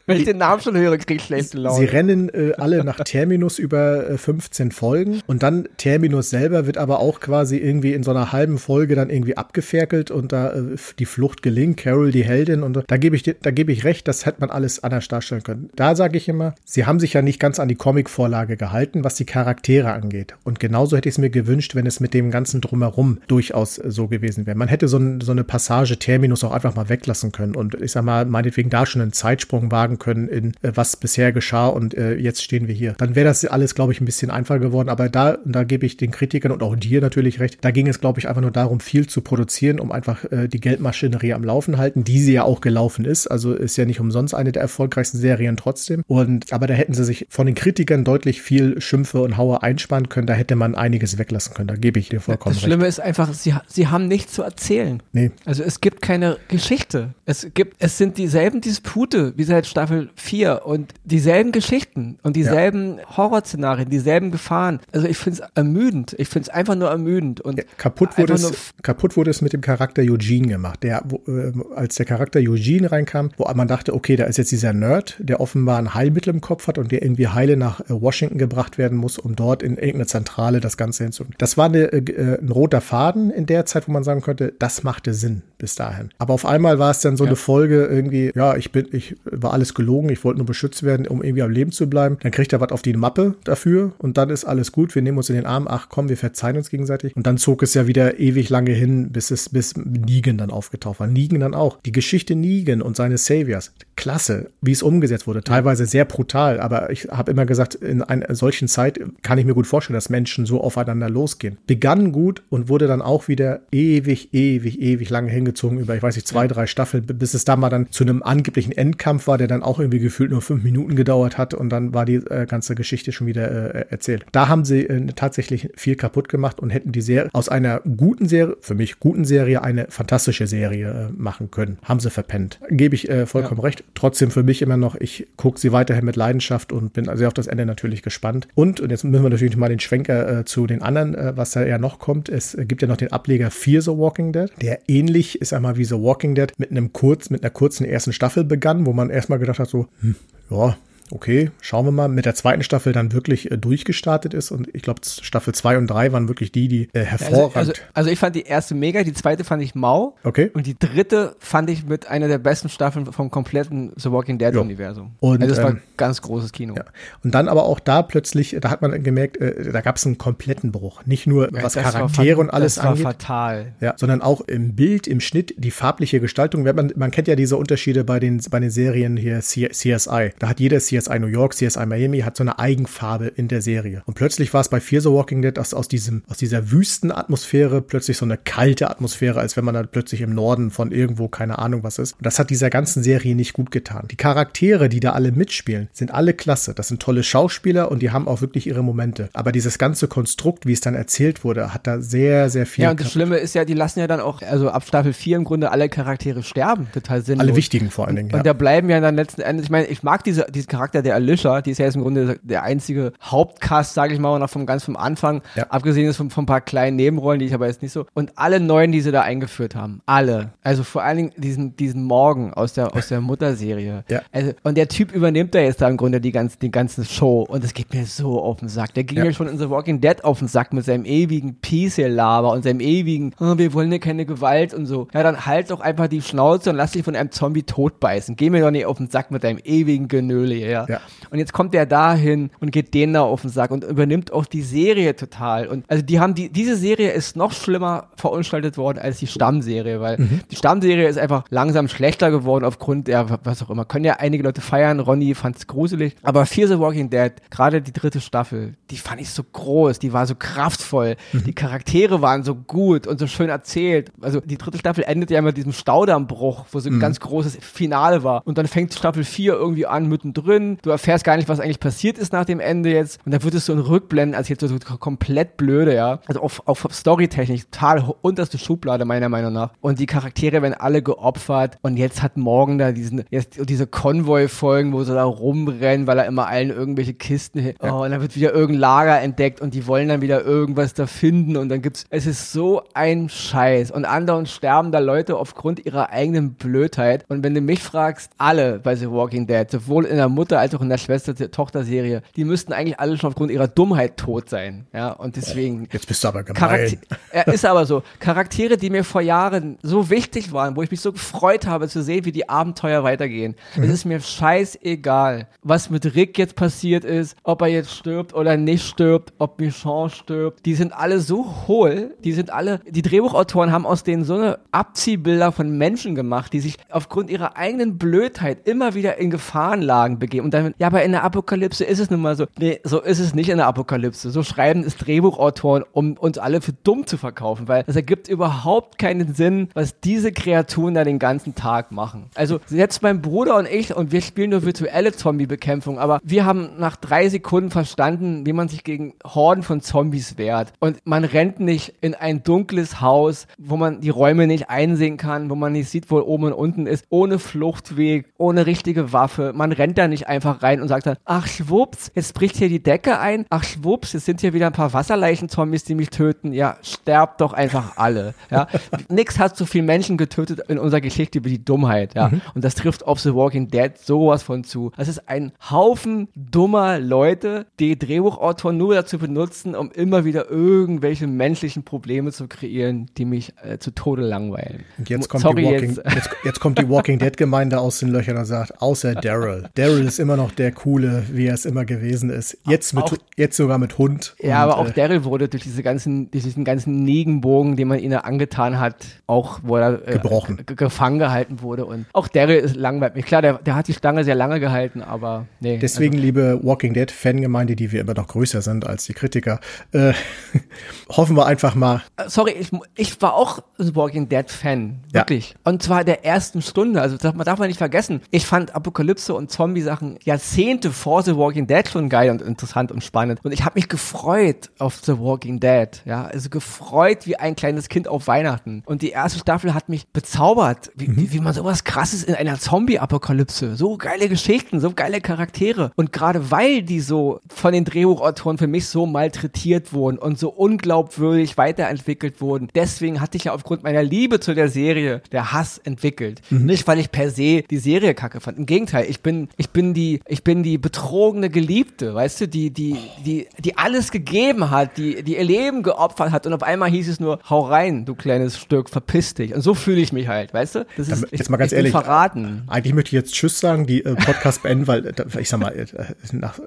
Wenn 0.05 0.17
ich 0.17 0.25
den 0.25 0.37
Namen 0.37 0.61
schon 0.61 0.77
höre, 0.77 0.97
kriege 0.97 1.15
ich 1.15 1.23
schlechte 1.23 1.57
Laune. 1.57 1.79
Sie 1.79 1.85
rennen 1.85 2.29
äh, 2.29 2.53
alle 2.57 2.83
nach 2.83 2.99
Terminus 3.03 3.59
über 3.59 4.09
äh, 4.09 4.17
15 4.17 4.71
Folgen 4.71 5.21
und 5.25 5.43
dann 5.43 5.67
Terminus 5.77 6.29
selber 6.29 6.65
wird 6.65 6.77
aber 6.77 6.99
auch 6.99 7.19
quasi 7.19 7.57
irgendwie 7.57 7.93
in 7.93 8.03
so 8.03 8.11
einer 8.11 8.31
halben 8.31 8.57
Folge 8.57 8.95
dann 8.95 9.09
irgendwie 9.09 9.37
abgeferkelt 9.37 10.11
und 10.11 10.31
da 10.31 10.53
äh, 10.53 10.75
die 10.99 11.05
Flucht 11.05 11.41
gelingt, 11.41 11.77
Carol 11.77 12.11
die 12.11 12.23
Heldin 12.23 12.63
und 12.63 12.83
da 12.87 12.97
gebe 12.97 13.15
ich 13.15 13.23
da 13.23 13.51
gebe 13.51 13.71
ich 13.71 13.83
recht, 13.83 14.07
das 14.07 14.25
hätte 14.25 14.41
man 14.41 14.49
alles 14.49 14.83
anders 14.83 15.07
darstellen 15.07 15.43
können. 15.43 15.69
Da 15.75 15.95
sage 15.95 16.17
ich 16.17 16.27
immer, 16.27 16.55
sie 16.65 16.85
haben 16.85 16.99
sich 16.99 17.13
ja 17.13 17.21
nicht 17.21 17.39
ganz 17.39 17.59
an 17.59 17.67
die 17.67 17.75
Comic-Vorlage 17.75 18.57
gehalten, 18.57 19.03
was 19.03 19.15
die 19.15 19.25
Charaktere 19.25 19.93
angeht. 19.93 20.35
Und 20.43 20.59
genauso 20.59 20.97
hätte 20.97 21.09
ich 21.09 21.15
es 21.15 21.19
mir 21.19 21.29
gewünscht, 21.29 21.75
wenn 21.75 21.85
es 21.85 21.99
mit 21.99 22.13
dem 22.13 22.31
ganzen 22.31 22.61
drumherum 22.61 23.19
durchaus 23.27 23.77
äh, 23.77 23.91
so 23.91 24.07
gewesen 24.07 24.45
wäre. 24.45 24.57
Man 24.57 24.67
hätte 24.67 24.87
so, 24.87 24.97
ein, 24.97 25.21
so 25.21 25.31
eine 25.31 25.43
Passage 25.43 25.97
Terminus 25.97 26.43
auch 26.43 26.51
einfach 26.51 26.75
mal 26.75 26.89
weglassen 26.89 27.31
können 27.31 27.55
und 27.55 27.75
ich 27.75 27.91
sag 27.91 28.03
mal, 28.03 28.25
meinetwegen 28.25 28.69
da 28.69 28.85
schon 28.85 29.01
einen 29.01 29.13
Zeitsprung 29.13 29.69
wagen 29.75 29.99
können 29.99 30.29
in 30.29 30.53
äh, 30.61 30.71
was 30.73 30.95
bisher 30.95 31.33
geschah 31.33 31.67
und 31.67 31.93
äh, 31.93 32.15
jetzt 32.15 32.41
stehen 32.41 32.69
wir 32.69 32.73
hier. 32.73 32.93
Dann 32.97 33.13
wäre 33.13 33.25
das 33.25 33.43
alles, 33.43 33.75
glaube 33.75 33.91
ich, 33.91 33.99
ein 33.99 34.05
bisschen 34.05 34.31
einfacher 34.31 34.59
geworden. 34.59 34.87
Aber 34.87 35.09
da, 35.09 35.37
da 35.43 35.65
gebe 35.65 35.85
ich 35.85 35.97
den 35.97 36.11
Kritikern 36.11 36.53
und 36.53 36.63
auch 36.63 36.77
dir 36.77 37.01
natürlich 37.01 37.41
recht. 37.41 37.57
Da 37.61 37.71
ging 37.71 37.87
es, 37.87 37.99
glaube 37.99 38.19
ich, 38.19 38.29
einfach 38.29 38.41
nur 38.41 38.51
darum, 38.51 38.79
viel 38.79 39.07
zu 39.07 39.19
produzieren, 39.19 39.81
um 39.81 39.91
einfach 39.91 40.23
äh, 40.31 40.47
die 40.47 40.61
Geldmaschinerie 40.61 41.33
am 41.33 41.43
Laufen 41.43 41.77
halten, 41.77 42.05
die 42.05 42.21
sie 42.21 42.33
ja 42.33 42.43
auch 42.43 42.61
gelaufen 42.61 43.03
ist. 43.03 43.27
Also 43.27 43.53
ist 43.53 43.75
ja 43.75 43.83
nicht 43.83 43.99
umsonst 43.99 44.33
eine 44.33 44.53
der 44.53 44.61
erfolgreichsten 44.61 45.17
Serien 45.17 45.57
trotzdem. 45.57 46.03
Und 46.07 46.53
aber 46.53 46.67
da 46.67 46.73
hätten 46.73 46.93
sie 46.93 47.03
sich 47.03 47.27
von 47.29 47.45
den 47.45 47.55
Kritikern 47.55 48.05
deutlich 48.05 48.41
viel 48.41 48.79
Schimpfe 48.79 49.21
und 49.21 49.35
Haue 49.35 49.61
einsparen 49.61 50.07
können. 50.07 50.27
Da 50.27 50.33
hätte 50.33 50.55
man 50.55 50.75
einiges 50.75 51.17
weglassen 51.17 51.53
können. 51.53 51.67
Da 51.67 51.75
gebe 51.75 51.99
ich 51.99 52.07
dir 52.07 52.21
vollkommen 52.21 52.53
recht. 52.53 52.63
Das 52.63 52.69
Schlimme 52.69 52.87
ist 52.87 53.01
einfach, 53.01 53.33
sie, 53.33 53.53
sie 53.67 53.87
haben 53.87 54.07
nichts 54.07 54.31
zu 54.31 54.41
erzählen. 54.41 55.03
Nee. 55.11 55.31
Also 55.43 55.63
es 55.63 55.81
gibt 55.81 56.01
keine 56.01 56.37
Geschichte. 56.47 57.13
Es 57.25 57.47
gibt, 57.53 57.75
es 57.79 57.97
sind 57.97 58.17
dieselben 58.17 58.61
Dispute, 58.61 59.33
wie 59.35 59.43
seit 59.55 59.67
Staffel 59.67 60.09
4 60.15 60.63
und 60.65 60.93
dieselben 61.05 61.53
Geschichten 61.53 62.19
und 62.23 62.35
dieselben 62.35 62.97
ja. 62.97 63.17
Horrorszenarien, 63.17 63.89
dieselben 63.89 64.31
Gefahren. 64.31 64.81
Also 64.91 65.07
ich 65.07 65.17
finde 65.17 65.41
es 65.41 65.49
ermüdend. 65.55 66.13
Ich 66.17 66.27
finde 66.27 66.49
es 66.49 66.53
einfach 66.53 66.75
nur 66.75 66.89
ermüdend. 66.89 67.39
Und 67.39 67.57
ja, 67.57 67.63
kaputt, 67.77 68.17
wurde 68.17 68.33
es, 68.33 68.73
kaputt 68.81 69.15
wurde 69.15 69.31
es 69.31 69.41
mit 69.41 69.53
dem 69.53 69.61
Charakter 69.61 70.01
Eugene 70.01 70.47
gemacht. 70.47 70.83
Der, 70.83 71.03
wo, 71.05 71.21
äh, 71.31 71.53
als 71.73 71.95
der 71.95 72.05
Charakter 72.05 72.39
Eugene 72.39 72.91
reinkam, 72.91 73.29
wo 73.37 73.49
man 73.53 73.69
dachte, 73.69 73.93
okay, 73.93 74.17
da 74.17 74.25
ist 74.25 74.37
jetzt 74.37 74.51
dieser 74.51 74.73
Nerd, 74.73 75.15
der 75.19 75.39
offenbar 75.39 75.77
ein 75.77 75.93
Heilmittel 75.93 76.33
im 76.33 76.41
Kopf 76.41 76.67
hat 76.67 76.77
und 76.77 76.91
der 76.91 77.01
irgendwie 77.01 77.29
heile 77.29 77.55
nach 77.55 77.79
äh, 77.79 77.85
Washington 77.89 78.37
gebracht 78.37 78.77
werden 78.77 78.97
muss, 78.97 79.17
um 79.17 79.37
dort 79.37 79.63
in 79.63 79.75
irgendeine 79.75 80.07
Zentrale 80.07 80.59
das 80.59 80.75
Ganze 80.75 81.03
hinzubringen. 81.03 81.37
Das 81.37 81.55
war 81.55 81.65
eine, 81.65 81.93
äh, 81.93 82.39
ein 82.41 82.49
roter 82.49 82.81
Faden 82.81 83.31
in 83.31 83.45
der 83.45 83.65
Zeit, 83.65 83.87
wo 83.87 83.93
man 83.93 84.03
sagen 84.03 84.19
könnte, 84.19 84.53
das 84.59 84.83
machte 84.83 85.13
Sinn 85.13 85.43
bis 85.57 85.75
dahin. 85.75 86.09
Aber 86.17 86.33
auf 86.33 86.45
einmal 86.45 86.77
war 86.77 86.91
es 86.91 86.99
dann 86.99 87.15
so 87.15 87.23
ja. 87.23 87.29
eine 87.29 87.37
Folge 87.37 87.85
irgendwie, 87.85 88.33
ja, 88.35 88.57
ich 88.57 88.73
bin, 88.73 88.87
ich 88.91 89.15
war 89.45 89.53
alles 89.53 89.73
gelogen, 89.73 90.09
ich 90.09 90.23
wollte 90.23 90.39
nur 90.39 90.45
beschützt 90.45 90.83
werden, 90.83 91.07
um 91.07 91.23
irgendwie 91.23 91.43
am 91.43 91.51
Leben 91.51 91.71
zu 91.71 91.89
bleiben. 91.89 92.17
Dann 92.21 92.31
kriegt 92.31 92.51
er 92.51 92.59
was 92.59 92.71
auf 92.71 92.81
die 92.81 92.93
Mappe 92.93 93.35
dafür 93.43 93.93
und 93.99 94.17
dann 94.17 94.29
ist 94.29 94.43
alles 94.43 94.71
gut. 94.71 94.95
Wir 94.95 95.01
nehmen 95.01 95.17
uns 95.17 95.29
in 95.29 95.35
den 95.35 95.45
Arm, 95.45 95.67
ach 95.69 95.87
komm, 95.89 96.09
wir 96.09 96.17
verzeihen 96.17 96.57
uns 96.57 96.69
gegenseitig. 96.69 97.15
Und 97.15 97.25
dann 97.27 97.37
zog 97.37 97.63
es 97.63 97.73
ja 97.73 97.87
wieder 97.87 98.19
ewig 98.19 98.49
lange 98.49 98.71
hin, 98.71 99.11
bis 99.11 99.31
es, 99.31 99.49
bis 99.49 99.75
Negan 99.77 100.37
dann 100.37 100.51
aufgetaucht 100.51 100.99
war. 100.99 101.07
Negan 101.07 101.39
dann 101.39 101.53
auch. 101.53 101.79
Die 101.85 101.91
Geschichte 101.91 102.35
Negan 102.35 102.81
und 102.81 102.95
seine 102.95 103.17
Saviors. 103.17 103.71
Klasse, 103.95 104.51
wie 104.61 104.71
es 104.71 104.83
umgesetzt 104.83 105.27
wurde. 105.27 105.43
Teilweise 105.43 105.85
sehr 105.85 106.05
brutal, 106.05 106.59
aber 106.59 106.89
ich 106.89 107.05
habe 107.05 107.31
immer 107.31 107.45
gesagt, 107.45 107.75
in 107.75 108.01
einer 108.01 108.35
solchen 108.35 108.67
Zeit 108.67 108.99
kann 109.21 109.37
ich 109.37 109.45
mir 109.45 109.53
gut 109.53 109.67
vorstellen, 109.67 109.95
dass 109.95 110.09
Menschen 110.09 110.45
so 110.45 110.61
aufeinander 110.61 111.09
losgehen. 111.09 111.57
Begann 111.65 112.11
gut 112.11 112.43
und 112.49 112.67
wurde 112.67 112.87
dann 112.87 113.01
auch 113.01 113.27
wieder 113.27 113.61
ewig, 113.71 114.33
ewig, 114.33 114.81
ewig 114.81 115.09
lange 115.09 115.31
hingezogen 115.31 115.79
über, 115.79 115.95
ich 115.95 116.03
weiß 116.03 116.15
nicht, 116.15 116.27
zwei, 116.27 116.47
drei 116.47 116.67
Staffeln, 116.67 117.05
bis 117.05 117.33
es 117.33 117.45
da 117.45 117.55
mal 117.55 117.69
dann 117.69 117.91
zu 117.91 118.03
einem 118.03 118.21
angeblichen 118.21 118.71
Endkampf 118.71 119.27
war, 119.27 119.34
der 119.37 119.47
dann 119.47 119.63
auch 119.63 119.79
irgendwie 119.79 119.99
gefühlt 119.99 120.31
nur 120.31 120.41
fünf 120.41 120.63
Minuten 120.63 120.95
gedauert 120.95 121.37
hat 121.37 121.53
und 121.53 121.69
dann 121.69 121.93
war 121.93 122.05
die 122.05 122.15
äh, 122.15 122.45
ganze 122.45 122.75
Geschichte 122.75 123.11
schon 123.11 123.27
wieder 123.27 123.75
äh, 123.75 123.85
erzählt. 123.89 124.25
Da 124.31 124.47
haben 124.47 124.65
sie 124.65 124.81
äh, 124.87 125.05
tatsächlich 125.15 125.69
viel 125.75 125.95
kaputt 125.95 126.29
gemacht 126.29 126.59
und 126.59 126.69
hätten 126.69 126.91
die 126.91 127.01
Serie 127.01 127.29
aus 127.33 127.49
einer 127.49 127.81
guten 127.81 128.27
Serie, 128.27 128.57
für 128.61 128.75
mich 128.75 128.99
guten 128.99 129.25
Serie, 129.25 129.63
eine 129.63 129.87
fantastische 129.89 130.47
Serie 130.47 131.09
äh, 131.09 131.13
machen 131.15 131.51
können. 131.51 131.77
Haben 131.83 131.99
sie 131.99 132.09
verpennt. 132.09 132.59
Gebe 132.69 132.95
ich 132.95 133.09
äh, 133.09 133.25
vollkommen 133.25 133.61
ja. 133.61 133.65
recht. 133.65 133.83
Trotzdem 133.93 134.31
für 134.31 134.43
mich 134.43 134.61
immer 134.61 134.77
noch, 134.77 134.95
ich 134.95 135.27
gucke 135.37 135.59
sie 135.59 135.71
weiterhin 135.71 136.05
mit 136.05 136.15
Leidenschaft 136.15 136.71
und 136.71 136.93
bin 136.93 137.09
sehr 137.15 137.27
auf 137.27 137.33
das 137.33 137.47
Ende 137.47 137.65
natürlich 137.65 138.01
gespannt. 138.01 138.47
Und, 138.55 138.79
und 138.79 138.89
jetzt 138.89 139.03
müssen 139.03 139.23
wir 139.23 139.29
natürlich 139.29 139.57
mal 139.57 139.69
den 139.69 139.79
Schwenker 139.79 140.39
äh, 140.39 140.45
zu 140.45 140.67
den 140.67 140.81
anderen, 140.81 141.15
äh, 141.15 141.33
was 141.35 141.51
da 141.51 141.65
ja 141.65 141.77
noch 141.77 141.99
kommt. 141.99 142.29
Es 142.29 142.57
gibt 142.59 142.81
ja 142.81 142.87
noch 142.87 142.97
den 142.97 143.11
Ableger 143.11 143.51
Fear 143.51 143.81
the 143.81 143.91
Walking 143.91 144.31
Dead, 144.31 144.51
der 144.61 144.79
ähnlich 144.87 145.41
ist 145.41 145.53
einmal 145.53 145.77
wie 145.77 145.85
The 145.85 145.95
Walking 145.95 146.35
Dead 146.35 146.51
mit 146.57 146.71
einem 146.71 146.93
kurz, 146.93 147.29
mit 147.29 147.43
einer 147.43 147.49
kurzen 147.49 147.85
ersten 147.85 148.13
Staffel 148.13 148.43
begann, 148.43 148.85
wo 148.85 148.93
man 148.93 149.09
erstmal 149.25 149.39
gedacht 149.39 149.59
hat, 149.59 149.69
so, 149.69 149.87
hm, 150.01 150.15
ja, 150.49 150.77
okay, 151.11 151.51
schauen 151.61 151.85
wir 151.85 151.91
mal, 151.91 152.07
mit 152.07 152.25
der 152.25 152.35
zweiten 152.35 152.63
Staffel 152.63 152.93
dann 152.93 153.11
wirklich 153.11 153.51
äh, 153.51 153.57
durchgestartet 153.57 154.33
ist. 154.33 154.51
Und 154.51 154.73
ich 154.73 154.81
glaube, 154.81 155.01
Staffel 155.03 155.53
2 155.53 155.77
und 155.77 155.87
3 155.87 156.11
waren 156.11 156.27
wirklich 156.27 156.51
die, 156.51 156.67
die 156.67 156.89
äh, 156.93 157.03
hervorragend. 157.03 157.55
Also, 157.55 157.71
also, 157.71 157.81
also, 157.93 158.09
ich 158.09 158.19
fand 158.19 158.35
die 158.35 158.43
erste 158.43 158.75
mega, 158.75 159.03
die 159.03 159.13
zweite 159.13 159.43
fand 159.43 159.61
ich 159.61 159.75
mau. 159.75 160.15
Okay. 160.23 160.49
Und 160.53 160.65
die 160.65 160.77
dritte 160.77 161.35
fand 161.39 161.69
ich 161.69 161.85
mit 161.85 162.07
einer 162.07 162.27
der 162.27 162.39
besten 162.39 162.69
Staffeln 162.69 163.05
vom 163.05 163.29
kompletten 163.29 163.93
The 163.95 164.11
Walking 164.11 164.37
Dead-Universum. 164.37 165.11
Also 165.21 165.37
das 165.37 165.61
war 165.61 165.71
ähm, 165.71 165.81
ganz 165.97 166.21
großes 166.21 166.51
Kino. 166.51 166.75
Ja. 166.75 166.85
Und 167.23 167.35
dann 167.35 167.47
aber 167.47 167.65
auch 167.65 167.79
da 167.79 168.01
plötzlich, 168.01 168.57
da 168.59 168.69
hat 168.69 168.81
man 168.81 169.03
gemerkt, 169.03 169.37
äh, 169.37 169.71
da 169.71 169.81
gab 169.81 169.97
es 169.97 170.05
einen 170.05 170.17
kompletten 170.17 170.71
Bruch. 170.71 171.05
Nicht 171.05 171.27
nur 171.27 171.53
ja, 171.53 171.63
was 171.63 171.73
Charaktere 171.73 172.39
und 172.39 172.49
alles 172.49 172.75
das 172.75 172.85
angeht. 172.85 173.05
war 173.05 173.11
fatal. 173.11 173.73
Ja, 173.79 173.93
sondern 173.97 174.21
auch 174.21 174.41
im 174.41 174.75
Bild, 174.75 175.07
im 175.07 175.19
Schnitt, 175.19 175.53
die 175.57 175.71
farbliche 175.71 176.19
Gestaltung. 176.19 176.63
Man, 176.63 176.93
man 176.95 177.11
kennt 177.11 177.27
ja 177.27 177.35
diese 177.35 177.57
Unterschiede 177.57 178.03
bei 178.03 178.19
den, 178.19 178.41
bei 178.49 178.59
den 178.59 178.71
Serien 178.71 179.17
hier 179.17 179.39
CSI. 179.41 180.31
Da 180.39 180.49
hat 180.49 180.59
jeder 180.59 180.79
CSI 180.79 180.94
New 181.19 181.27
York, 181.27 181.53
CSI 181.53 181.75
CSI 181.75 181.85
Miami 181.85 182.19
hat 182.21 182.37
so 182.37 182.43
eine 182.43 182.57
Eigenfarbe 182.59 183.27
in 183.27 183.47
der 183.47 183.61
Serie. 183.61 184.01
Und 184.05 184.15
plötzlich 184.15 184.53
war 184.53 184.61
es 184.61 184.69
bei 184.69 184.79
Fear 184.79 185.01
the 185.01 185.09
Walking 185.09 185.41
Dead, 185.41 185.55
dass 185.55 185.73
aus 185.73 185.87
diesem, 185.87 186.23
aus 186.27 186.37
dieser 186.37 186.71
Wüstenatmosphäre 186.71 187.81
plötzlich 187.81 188.17
so 188.17 188.25
eine 188.25 188.37
kalte 188.37 188.89
Atmosphäre, 188.89 189.39
als 189.39 189.57
wenn 189.57 189.65
man 189.65 189.75
da 189.75 189.83
plötzlich 189.83 190.21
im 190.21 190.33
Norden 190.33 190.71
von 190.71 190.91
irgendwo 190.91 191.27
keine 191.27 191.59
Ahnung 191.59 191.83
was 191.83 191.99
ist. 191.99 192.13
Und 192.13 192.25
das 192.25 192.39
hat 192.39 192.49
dieser 192.49 192.69
ganzen 192.69 193.03
Serie 193.03 193.35
nicht 193.35 193.53
gut 193.53 193.71
getan. 193.71 194.07
Die 194.09 194.15
Charaktere, 194.15 194.89
die 194.89 194.99
da 194.99 195.11
alle 195.11 195.31
mitspielen, 195.31 195.89
sind 195.93 196.13
alle 196.13 196.33
klasse. 196.33 196.73
Das 196.73 196.87
sind 196.87 197.01
tolle 197.01 197.23
Schauspieler 197.23 197.91
und 197.91 198.01
die 198.01 198.11
haben 198.11 198.27
auch 198.27 198.41
wirklich 198.41 198.67
ihre 198.67 198.83
Momente. 198.83 199.29
Aber 199.33 199.51
dieses 199.51 199.77
ganze 199.77 200.07
Konstrukt, 200.07 200.65
wie 200.65 200.73
es 200.73 200.81
dann 200.81 200.95
erzählt 200.95 201.43
wurde, 201.43 201.73
hat 201.73 201.87
da 201.87 201.99
sehr, 201.99 202.49
sehr 202.49 202.65
viel. 202.65 202.83
Ja, 202.83 202.91
und 202.91 202.99
das 202.99 203.11
Schlimme 203.11 203.37
ist 203.37 203.55
ja, 203.55 203.65
die 203.65 203.73
lassen 203.73 203.99
ja 203.99 204.07
dann 204.07 204.19
auch, 204.19 204.41
also 204.41 204.69
ab 204.69 204.85
Staffel 204.85 205.13
4 205.13 205.37
im 205.37 205.43
Grunde 205.43 205.71
alle 205.71 205.89
Charaktere 205.89 206.43
sterben. 206.43 206.87
Total 206.93 207.21
sinnlos. 207.21 207.47
Alle 207.47 207.55
wichtigen 207.55 207.89
vor 207.89 208.07
allen 208.07 208.15
Dingen. 208.15 208.27
Und, 208.27 208.33
ja. 208.33 208.39
und 208.39 208.45
da 208.45 208.53
bleiben 208.53 208.89
ja 208.89 208.99
dann 208.99 209.15
letzten 209.15 209.41
Endes, 209.41 209.65
ich 209.65 209.71
meine, 209.71 209.87
ich 209.87 210.03
mag 210.03 210.23
diese, 210.23 210.45
diesen 210.49 210.67
Charakter 210.85 211.01
der 211.01 211.15
Alicia, 211.15 211.61
die 211.61 211.71
ist 211.71 211.79
ja 211.79 211.85
jetzt 211.85 211.95
im 211.95 212.03
Grunde 212.03 212.39
der 212.43 212.61
einzige 212.61 213.13
Hauptcast, 213.19 213.95
sage 213.95 214.13
ich 214.13 214.19
mal, 214.19 214.37
noch 214.37 214.51
vom 214.51 214.67
ganz 214.67 214.83
vom 214.83 214.95
Anfang, 214.95 215.41
ja. 215.55 215.65
abgesehen 215.69 216.07
ist 216.07 216.17
von, 216.17 216.29
von 216.29 216.43
ein 216.43 216.45
paar 216.45 216.61
kleinen 216.61 216.95
Nebenrollen, 216.95 217.39
die 217.39 217.47
ich 217.47 217.55
aber 217.55 217.65
jetzt 217.65 217.81
nicht 217.81 217.91
so. 217.91 218.05
Und 218.13 218.33
alle 218.35 218.59
neuen, 218.59 218.91
die 218.91 219.01
sie 219.01 219.11
da 219.11 219.21
eingeführt 219.21 219.73
haben, 219.73 220.01
alle. 220.05 220.51
Also 220.61 220.83
vor 220.83 221.01
allen 221.01 221.17
Dingen 221.17 221.31
diesen, 221.37 221.75
diesen 221.75 222.03
Morgen 222.03 222.53
aus 222.53 222.73
der, 222.73 222.95
aus 222.95 223.07
der 223.07 223.19
Mutterserie. 223.19 224.03
Ja. 224.09 224.21
Also, 224.31 224.51
und 224.61 224.77
der 224.77 224.87
Typ 224.87 225.11
übernimmt 225.11 225.55
da 225.55 225.59
jetzt 225.59 225.81
da 225.81 225.89
im 225.89 225.97
Grunde 225.97 226.21
die 226.21 226.31
ganze, 226.31 226.59
die 226.59 226.69
ganze 226.69 227.03
Show 227.03 227.41
und 227.41 227.63
es 227.63 227.73
geht 227.73 227.91
mir 227.91 228.05
so 228.05 228.39
auf 228.39 228.57
den 228.57 228.69
Sack. 228.69 228.93
Der 228.93 229.05
ging 229.05 229.17
ja. 229.17 229.25
mir 229.25 229.33
schon 229.33 229.47
in 229.47 229.57
The 229.57 229.71
Walking 229.71 230.01
Dead 230.01 230.23
auf 230.23 230.37
den 230.37 230.47
Sack 230.47 230.71
mit 230.71 230.85
seinem 230.85 231.05
ewigen 231.05 231.55
Peace-Laber 231.61 232.51
und 232.51 232.63
seinem 232.63 232.79
ewigen, 232.79 233.33
oh, 233.39 233.57
wir 233.57 233.73
wollen 233.73 233.91
ja 233.91 233.97
keine 233.97 234.27
Gewalt 234.27 234.75
und 234.75 234.85
so. 234.85 235.07
Ja, 235.15 235.23
dann 235.23 235.47
halt 235.47 235.71
doch 235.71 235.79
einfach 235.79 236.07
die 236.07 236.21
Schnauze 236.21 236.69
und 236.69 236.75
lass 236.75 236.91
dich 236.91 237.03
von 237.03 237.15
einem 237.15 237.31
Zombie 237.31 237.63
totbeißen. 237.63 238.35
Geh 238.35 238.51
mir 238.51 238.61
doch 238.61 238.69
nicht 238.69 238.85
auf 238.85 238.97
den 238.97 239.09
Sack 239.09 239.31
mit 239.31 239.43
deinem 239.43 239.59
ewigen 239.63 240.07
Genöle, 240.07 240.55
ja. 240.75 240.85
ja. 240.87 241.01
Und 241.29 241.39
jetzt 241.39 241.53
kommt 241.53 241.73
der 241.73 241.85
dahin 241.85 242.51
und 242.59 242.71
geht 242.71 242.93
denen 242.93 243.13
da 243.13 243.21
auf 243.21 243.41
den 243.41 243.49
Sack 243.49 243.71
und 243.71 243.83
übernimmt 243.83 244.31
auch 244.31 244.45
die 244.45 244.61
Serie 244.61 245.15
total. 245.15 245.67
Und 245.67 245.85
also 245.89 246.03
die 246.03 246.19
haben 246.19 246.35
die, 246.35 246.49
diese 246.49 246.75
Serie 246.75 247.11
ist 247.11 247.35
noch 247.35 247.51
schlimmer 247.51 248.09
verunstaltet 248.15 248.77
worden 248.77 248.99
als 248.99 249.19
die 249.19 249.27
Stammserie, 249.27 250.01
weil 250.01 250.17
mhm. 250.17 250.41
die 250.51 250.55
Stammserie 250.55 251.07
ist 251.07 251.17
einfach 251.17 251.45
langsam 251.49 251.87
schlechter 251.87 252.31
geworden 252.31 252.65
aufgrund 252.65 253.07
der, 253.07 253.39
was 253.43 253.63
auch 253.63 253.69
immer. 253.69 253.85
Können 253.85 254.05
ja 254.05 254.13
einige 254.13 254.43
Leute 254.43 254.61
feiern. 254.61 254.99
Ronny 254.99 255.33
fand 255.35 255.57
es 255.57 255.67
gruselig. 255.67 256.15
Aber 256.23 256.45
Fear 256.45 256.67
the 256.67 256.79
Walking 256.79 257.09
Dead, 257.09 257.31
gerade 257.49 257.81
die 257.81 257.93
dritte 257.93 258.21
Staffel, 258.21 258.73
die 258.89 258.97
fand 258.97 259.21
ich 259.21 259.29
so 259.29 259.43
groß, 259.43 259.99
die 259.99 260.13
war 260.13 260.25
so 260.25 260.35
kraftvoll. 260.35 261.15
Mhm. 261.33 261.43
Die 261.45 261.53
Charaktere 261.53 262.21
waren 262.21 262.43
so 262.43 262.55
gut 262.55 263.07
und 263.07 263.19
so 263.19 263.27
schön 263.27 263.49
erzählt. 263.49 264.11
Also 264.21 264.41
die 264.41 264.57
dritte 264.57 264.77
Staffel 264.77 265.03
endet 265.05 265.31
ja 265.31 265.41
mit 265.41 265.57
diesem 265.57 265.71
Staudammbruch, 265.71 266.65
wo 266.71 266.79
so 266.79 266.89
ein 266.89 266.95
mhm. 266.95 266.99
ganz 266.99 267.19
großes 267.19 267.57
Finale 267.61 268.23
war. 268.23 268.41
Und 268.45 268.57
dann 268.57 268.67
fängt 268.67 268.93
Staffel 268.93 269.23
4 269.23 269.53
irgendwie 269.53 269.85
an 269.85 270.07
mittendrin. 270.07 270.64
Du 270.81 270.89
erfährst 270.89 271.23
gar 271.23 271.37
nicht, 271.37 271.49
was 271.49 271.59
eigentlich 271.59 271.79
passiert 271.79 272.17
ist 272.17 272.33
nach 272.33 272.45
dem 272.45 272.59
Ende 272.59 272.91
jetzt. 272.91 273.19
Und 273.25 273.33
da 273.33 273.43
wird 273.43 273.53
es 273.53 273.65
so 273.65 273.73
ein 273.73 273.79
Rückblenden, 273.79 274.35
als 274.35 274.49
jetzt 274.49 274.61
so, 274.61 274.67
so 274.67 274.77
komplett 274.99 275.57
blöde, 275.57 275.95
ja. 275.95 276.19
Also 276.27 276.41
auf, 276.41 276.61
auf 276.65 276.87
Storytechnik 276.91 277.71
total 277.71 278.13
unterste 278.21 278.57
Schublade, 278.57 279.05
meiner 279.05 279.29
Meinung 279.29 279.53
nach. 279.53 279.71
Und 279.81 279.99
die 279.99 280.05
Charaktere 280.05 280.61
werden 280.61 280.73
alle 280.73 281.01
geopfert. 281.01 281.77
Und 281.81 281.97
jetzt 281.97 282.21
hat 282.21 282.37
Morgan 282.37 282.77
da 282.77 282.91
diesen, 282.91 283.23
jetzt 283.29 283.57
diese 283.69 283.87
Konvoi-Folgen, 283.87 284.93
wo 284.93 285.03
sie 285.03 285.13
da 285.13 285.23
rumrennen, 285.23 286.07
weil 286.07 286.19
er 286.19 286.25
immer 286.25 286.47
allen 286.47 286.69
irgendwelche 286.69 287.13
Kisten, 287.13 287.73
oh, 287.79 288.03
und 288.03 288.11
dann 288.11 288.21
wird 288.21 288.35
wieder 288.35 288.53
irgendein 288.53 288.81
Lager 288.81 289.21
entdeckt 289.21 289.61
und 289.61 289.73
die 289.73 289.87
wollen 289.87 290.07
dann 290.09 290.21
wieder 290.21 290.43
irgendwas 290.43 290.93
da 290.93 291.07
finden. 291.07 291.57
Und 291.57 291.69
dann 291.69 291.81
gibt's, 291.81 292.05
es 292.09 292.25
ist 292.25 292.51
so 292.51 292.83
ein 292.93 293.29
Scheiß. 293.29 293.91
Und 293.91 294.05
andauernd 294.05 294.49
sterben 294.49 294.91
da 294.91 294.99
Leute 294.99 295.37
aufgrund 295.37 295.85
ihrer 295.85 296.09
eigenen 296.09 296.53
Blödheit. 296.53 297.25
Und 297.27 297.43
wenn 297.43 297.53
du 297.53 297.61
mich 297.61 297.81
fragst, 297.81 298.31
alle 298.37 298.79
bei 298.79 298.95
The 298.95 299.09
Walking 299.09 299.47
Dead, 299.47 299.69
sowohl 299.69 300.05
in 300.05 300.17
der 300.17 300.29
Mutter 300.29 300.54
als 300.59 300.73
auch 300.75 300.81
in 300.81 300.89
der 300.89 300.97
Schwester-Tochter-Serie, 300.97 302.21
die 302.35 302.45
müssten 302.45 302.73
eigentlich 302.73 302.99
alle 302.99 303.17
schon 303.17 303.29
aufgrund 303.29 303.51
ihrer 303.51 303.67
Dummheit 303.67 304.17
tot 304.17 304.49
sein. 304.49 304.87
Ja, 304.93 305.11
und 305.11 305.35
deswegen. 305.35 305.87
Jetzt 305.91 306.07
bist 306.07 306.23
du 306.23 306.27
aber 306.27 306.43
gemein. 306.43 306.99
er 307.31 307.47
ist 307.47 307.65
aber 307.65 307.85
so. 307.85 308.03
Charaktere, 308.19 308.77
die 308.77 308.89
mir 308.89 309.03
vor 309.03 309.21
Jahren 309.21 309.77
so 309.81 310.09
wichtig 310.09 310.51
waren, 310.51 310.75
wo 310.75 310.81
ich 310.81 310.91
mich 310.91 311.01
so 311.01 311.11
gefreut 311.11 311.67
habe 311.67 311.87
zu 311.87 312.01
sehen, 312.01 312.25
wie 312.25 312.31
die 312.31 312.49
Abenteuer 312.49 313.03
weitergehen. 313.03 313.55
Mhm. 313.75 313.83
Es 313.83 313.89
ist 313.89 314.05
mir 314.05 314.19
scheißegal, 314.19 315.47
was 315.61 315.89
mit 315.89 316.15
Rick 316.15 316.37
jetzt 316.37 316.55
passiert 316.55 317.03
ist, 317.03 317.35
ob 317.43 317.61
er 317.61 317.67
jetzt 317.67 317.91
stirbt 317.91 318.33
oder 318.33 318.57
nicht 318.57 318.85
stirbt, 318.85 319.33
ob 319.37 319.59
Michonne 319.59 320.09
stirbt. 320.09 320.65
Die 320.65 320.75
sind 320.75 320.93
alle 320.93 321.19
so 321.19 321.67
hohl. 321.67 322.15
Die 322.23 322.31
sind 322.31 322.51
alle, 322.51 322.79
die 322.87 323.01
Drehbuchautoren 323.01 323.71
haben 323.71 323.85
aus 323.85 324.03
denen 324.03 324.23
so 324.23 324.35
eine 324.35 324.59
Abziehbilder 324.71 325.51
von 325.51 325.77
Menschen 325.77 326.15
gemacht, 326.15 326.53
die 326.53 326.59
sich 326.59 326.77
aufgrund 326.89 327.29
ihrer 327.29 327.57
eigenen 327.57 327.97
Blödheit 327.97 328.67
immer 328.67 328.93
wieder 328.93 329.17
in 329.17 329.29
Gefahrenlagen 329.29 330.19
begeben. 330.19 330.44
Und 330.45 330.53
dann, 330.53 330.75
ja, 330.77 330.87
aber 330.87 331.03
in 331.03 331.11
der 331.11 331.23
Apokalypse 331.23 331.83
ist 331.83 331.99
es 331.99 332.11
nun 332.11 332.21
mal 332.21 332.35
so. 332.35 332.45
Nee, 332.57 332.79
so 332.83 333.01
ist 333.01 333.19
es 333.19 333.33
nicht 333.33 333.49
in 333.49 333.57
der 333.57 333.65
Apokalypse. 333.65 334.29
So 334.29 334.43
schreiben 334.43 334.83
es 334.83 334.95
Drehbuchautoren, 334.95 335.83
um 335.91 336.13
uns 336.13 336.37
alle 336.37 336.61
für 336.61 336.71
dumm 336.71 337.07
zu 337.07 337.17
verkaufen, 337.17 337.67
weil 337.67 337.83
es 337.87 337.95
ergibt 337.95 338.27
überhaupt 338.27 338.99
keinen 338.99 339.33
Sinn, 339.33 339.69
was 339.73 339.99
diese 339.99 340.31
Kreaturen 340.31 340.93
da 340.93 341.03
den 341.03 341.17
ganzen 341.17 341.55
Tag 341.55 341.91
machen. 341.91 342.29
Also 342.35 342.59
jetzt 342.69 343.01
mein 343.01 343.23
Bruder 343.23 343.57
und 343.57 343.67
ich 343.67 343.95
und 343.95 344.11
wir 344.11 344.21
spielen 344.21 344.51
nur 344.51 344.63
virtuelle 344.63 345.13
Zombie-Bekämpfung, 345.13 345.97
aber 345.97 346.19
wir 346.23 346.45
haben 346.45 346.69
nach 346.77 346.95
drei 346.95 347.27
Sekunden 347.27 347.71
verstanden, 347.71 348.45
wie 348.45 348.53
man 348.53 348.67
sich 348.67 348.83
gegen 348.83 349.15
Horden 349.25 349.63
von 349.63 349.81
Zombies 349.81 350.37
wehrt. 350.37 350.73
Und 350.79 350.99
man 351.05 351.23
rennt 351.23 351.59
nicht 351.59 351.95
in 352.01 352.13
ein 352.13 352.43
dunkles 352.43 353.01
Haus, 353.01 353.47
wo 353.57 353.77
man 353.77 353.99
die 353.99 354.09
Räume 354.09 354.45
nicht 354.45 354.69
einsehen 354.69 355.17
kann, 355.17 355.49
wo 355.49 355.55
man 355.55 355.73
nicht 355.73 355.89
sieht, 355.89 356.11
wo 356.11 356.19
oben 356.19 356.43
und 356.43 356.53
unten 356.53 356.85
ist, 356.85 357.05
ohne 357.09 357.39
Fluchtweg, 357.39 358.31
ohne 358.37 358.67
richtige 358.67 359.11
Waffe. 359.11 359.51
Man 359.55 359.71
rennt 359.71 359.97
da 359.97 360.07
nicht 360.07 360.24
einfach 360.27 360.63
rein 360.63 360.81
und 360.81 360.87
sagt 360.87 361.05
dann, 361.05 361.17
ach 361.25 361.47
schwupps, 361.47 362.11
jetzt 362.15 362.33
bricht 362.33 362.57
hier 362.57 362.69
die 362.69 362.81
Decke 362.81 363.19
ein, 363.19 363.45
ach 363.49 363.63
schwupps, 363.63 364.13
jetzt 364.13 364.25
sind 364.25 364.41
hier 364.41 364.53
wieder 364.53 364.67
ein 364.67 364.73
paar 364.73 364.93
Wasserleichen-Zombies, 364.93 365.83
die 365.83 365.95
mich 365.95 366.09
töten. 366.09 366.53
Ja, 366.53 366.77
sterbt 366.81 367.41
doch 367.41 367.53
einfach 367.53 367.97
alle. 367.97 368.33
Ja, 368.51 368.67
nix 369.09 369.39
hat 369.39 369.57
so 369.57 369.65
viele 369.65 369.83
Menschen 369.83 370.17
getötet 370.17 370.61
in 370.67 370.77
unserer 370.77 371.01
Geschichte 371.01 371.43
wie 371.43 371.49
die 371.49 371.65
Dummheit. 371.65 372.15
Ja, 372.15 372.29
mhm. 372.29 372.41
und 372.53 372.63
das 372.63 372.75
trifft 372.75 373.05
auf 373.05 373.19
The 373.19 373.33
Walking 373.33 373.69
Dead 373.69 373.97
sowas 373.97 374.43
von 374.43 374.63
zu. 374.63 374.91
Das 374.97 375.07
ist 375.07 375.29
ein 375.29 375.51
Haufen 375.69 376.27
dummer 376.35 376.99
Leute, 376.99 377.65
die 377.79 377.97
Drehbuchautoren 377.97 378.77
nur 378.77 378.95
dazu 378.95 379.17
benutzen, 379.17 379.75
um 379.75 379.91
immer 379.91 380.25
wieder 380.25 380.49
irgendwelche 380.49 381.27
menschlichen 381.27 381.83
Probleme 381.83 382.31
zu 382.31 382.47
kreieren, 382.47 383.09
die 383.17 383.25
mich 383.25 383.53
äh, 383.63 383.77
zu 383.77 383.91
Tode 383.91 384.23
langweilen. 384.23 384.83
Und 384.97 385.09
jetzt 385.09 385.29
kommt, 385.29 385.43
Sorry, 385.43 385.63
die, 385.63 385.65
Walking, 385.65 385.95
jetzt. 385.95 386.15
Jetzt, 386.15 386.29
jetzt 386.43 386.59
kommt 386.59 386.79
die 386.79 386.89
Walking 386.89 387.19
Dead 387.25 387.35
Gemeinde 387.37 387.79
aus 387.79 387.99
den 387.99 388.09
Löchern 388.09 388.37
und 388.37 388.45
sagt, 388.45 388.81
außer 388.81 389.15
Daryl. 389.15 389.69
Daryl 389.75 390.05
ist 390.05 390.14
immer 390.19 390.37
noch 390.37 390.51
der 390.51 390.71
coole, 390.71 391.23
wie 391.31 391.47
er 391.47 391.53
es 391.53 391.65
immer 391.65 391.85
gewesen 391.85 392.29
ist. 392.29 392.57
Jetzt 392.67 392.93
mit, 392.93 393.03
auch, 393.03 393.13
jetzt 393.35 393.57
sogar 393.57 393.77
mit 393.77 393.97
Hund. 393.97 394.35
Ja, 394.39 394.63
und, 394.63 394.71
aber 394.71 394.77
auch 394.79 394.89
äh, 394.89 394.93
Daryl 394.93 395.23
wurde 395.23 395.47
durch 395.47 395.63
diese 395.63 395.83
ganzen, 395.83 396.31
durch 396.31 396.43
diesen 396.43 396.63
ganzen 396.63 397.03
Negenbogen, 397.03 397.75
den 397.75 397.87
man 397.87 397.99
ihnen 397.99 398.17
angetan 398.17 398.79
hat, 398.79 399.05
auch 399.27 399.59
wo 399.63 399.77
er 399.77 400.07
äh, 400.07 400.13
gebrochen, 400.13 400.63
gefangen 400.65 401.19
gehalten 401.19 401.61
wurde 401.61 401.85
und 401.85 402.05
auch 402.13 402.27
Daryl 402.27 402.59
ist 402.59 402.75
langweilig. 402.75 403.25
Klar, 403.25 403.41
der, 403.41 403.59
der 403.59 403.75
hat 403.75 403.87
die 403.87 403.93
Stange 403.93 404.23
sehr 404.23 404.35
lange 404.35 404.59
gehalten, 404.59 405.01
aber 405.01 405.45
nee. 405.59 405.77
Deswegen, 405.77 406.15
also. 406.15 406.25
liebe 406.25 406.59
Walking 406.63 406.93
Dead 406.93 407.09
Fangemeinde, 407.11 407.75
die 407.75 407.91
wir 407.91 408.01
immer 408.01 408.13
noch 408.13 408.27
größer 408.27 408.61
sind 408.61 408.85
als 408.85 409.05
die 409.05 409.13
Kritiker, 409.13 409.59
äh, 409.91 410.13
hoffen 411.09 411.35
wir 411.35 411.45
einfach 411.45 411.75
mal. 411.75 412.01
Äh, 412.17 412.29
sorry, 412.29 412.55
ich, 412.59 412.71
ich 412.95 413.21
war 413.21 413.33
auch 413.33 413.59
ein 413.79 413.95
Walking 413.95 414.29
Dead 414.29 414.49
Fan, 414.49 414.99
wirklich. 415.11 415.51
Ja. 415.51 415.55
Und 415.71 415.83
zwar 415.83 416.03
der 416.03 416.25
ersten 416.25 416.61
Stunde. 416.61 417.01
Also 417.01 417.17
das, 417.17 417.33
man 417.33 417.45
darf 417.45 417.59
man 417.59 417.67
nicht 417.67 417.77
vergessen. 417.77 418.21
Ich 418.31 418.45
fand 418.45 418.75
Apokalypse 418.75 419.33
und 419.33 419.51
Zombie-Sachen 419.51 420.04
Jahrzehnte 420.23 420.91
vor 420.91 421.23
The 421.23 421.35
Walking 421.35 421.67
Dead 421.67 421.87
schon 421.87 422.09
geil 422.09 422.29
und 422.31 422.41
interessant 422.41 422.91
und 422.91 423.03
spannend. 423.03 423.39
Und 423.43 423.51
ich 423.51 423.63
habe 423.63 423.75
mich 423.75 423.89
gefreut 423.89 424.69
auf 424.79 424.99
The 425.03 425.19
Walking 425.19 425.59
Dead. 425.59 425.89
Ja, 426.05 426.25
also 426.25 426.49
gefreut 426.49 427.25
wie 427.25 427.35
ein 427.35 427.55
kleines 427.55 427.89
Kind 427.89 428.07
auf 428.07 428.27
Weihnachten. 428.27 428.83
Und 428.85 429.01
die 429.01 429.09
erste 429.09 429.39
Staffel 429.39 429.73
hat 429.73 429.89
mich 429.89 430.07
bezaubert, 430.07 430.91
wie, 430.95 431.07
mhm. 431.07 431.17
wie, 431.17 431.33
wie 431.33 431.39
man 431.39 431.53
sowas 431.53 431.83
krasses 431.83 432.23
in 432.23 432.35
einer 432.35 432.59
Zombie-Apokalypse. 432.59 433.75
So 433.75 433.97
geile 433.97 434.29
Geschichten, 434.29 434.79
so 434.79 434.91
geile 434.91 435.21
Charaktere. 435.21 435.91
Und 435.95 436.11
gerade 436.11 436.51
weil 436.51 436.81
die 436.83 436.99
so 436.99 437.39
von 437.47 437.73
den 437.73 437.85
Drehbuchautoren 437.85 438.57
für 438.57 438.67
mich 438.67 438.87
so 438.87 439.05
malträtiert 439.05 439.93
wurden 439.93 440.17
und 440.17 440.39
so 440.39 440.49
unglaubwürdig 440.49 441.57
weiterentwickelt 441.57 442.41
wurden, 442.41 442.69
deswegen 442.75 443.21
hatte 443.21 443.37
ich 443.37 443.45
ja 443.45 443.53
aufgrund 443.53 443.83
meiner 443.83 444.03
Liebe 444.03 444.39
zu 444.39 444.53
der 444.53 444.69
Serie 444.69 445.21
der 445.31 445.51
Hass 445.51 445.77
entwickelt. 445.79 446.41
Mhm. 446.49 446.65
Nicht, 446.65 446.87
weil 446.87 446.99
ich 446.99 447.11
per 447.11 447.29
se 447.29 447.63
die 447.69 447.77
Serie 447.77 448.13
kacke 448.13 448.39
fand. 448.39 448.57
Im 448.57 448.65
Gegenteil, 448.65 449.05
ich 449.09 449.21
bin, 449.21 449.49
ich 449.57 449.69
bin 449.69 449.93
die, 449.95 450.19
ich 450.27 450.43
bin 450.43 450.61
die 450.61 450.77
betrogene 450.77 451.49
Geliebte, 451.49 452.13
weißt 452.13 452.41
du, 452.41 452.47
die, 452.47 452.69
die, 452.69 452.97
die, 453.25 453.47
die 453.59 453.77
alles 453.77 454.11
gegeben 454.11 454.69
hat, 454.69 454.97
die, 454.97 455.23
die 455.23 455.37
ihr 455.37 455.43
Leben 455.43 455.81
geopfert 455.81 456.31
hat 456.31 456.45
und 456.45 456.53
auf 456.53 456.61
einmal 456.61 456.89
hieß 456.89 457.09
es 457.09 457.19
nur, 457.19 457.39
hau 457.49 457.61
rein, 457.61 458.05
du 458.05 458.13
kleines 458.13 458.59
Stück, 458.59 458.89
verpiss 458.89 459.33
dich. 459.33 459.55
Und 459.55 459.61
so 459.61 459.73
fühle 459.73 460.01
ich 460.01 460.13
mich 460.13 460.27
halt, 460.27 460.53
weißt 460.53 460.75
du? 460.75 460.85
Das 460.97 461.07
ist, 461.07 461.21
jetzt 461.31 461.41
ich, 461.41 461.49
mal 461.49 461.57
ganz 461.57 461.71
ehrlich, 461.71 461.91
verraten. 461.91 462.63
Eigentlich 462.67 462.93
möchte 462.93 463.09
ich 463.09 463.13
jetzt 463.13 463.33
Tschüss 463.33 463.59
sagen, 463.59 463.87
die 463.87 464.05
äh, 464.05 464.15
Podcast 464.15 464.63
beenden, 464.63 464.87
weil 464.87 465.07
äh, 465.07 465.13
ich 465.39 465.49
sag 465.49 465.59
mal, 465.59 465.73
äh, 465.73 465.85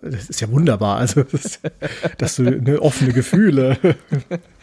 das 0.02 0.30
ist 0.30 0.40
ja 0.40 0.50
wunderbar, 0.50 0.96
also 0.96 1.22
das, 1.22 1.60
dass 2.18 2.36
du 2.36 2.46
eine 2.46 2.80
offene 2.80 3.12
Gefühle. 3.12 3.76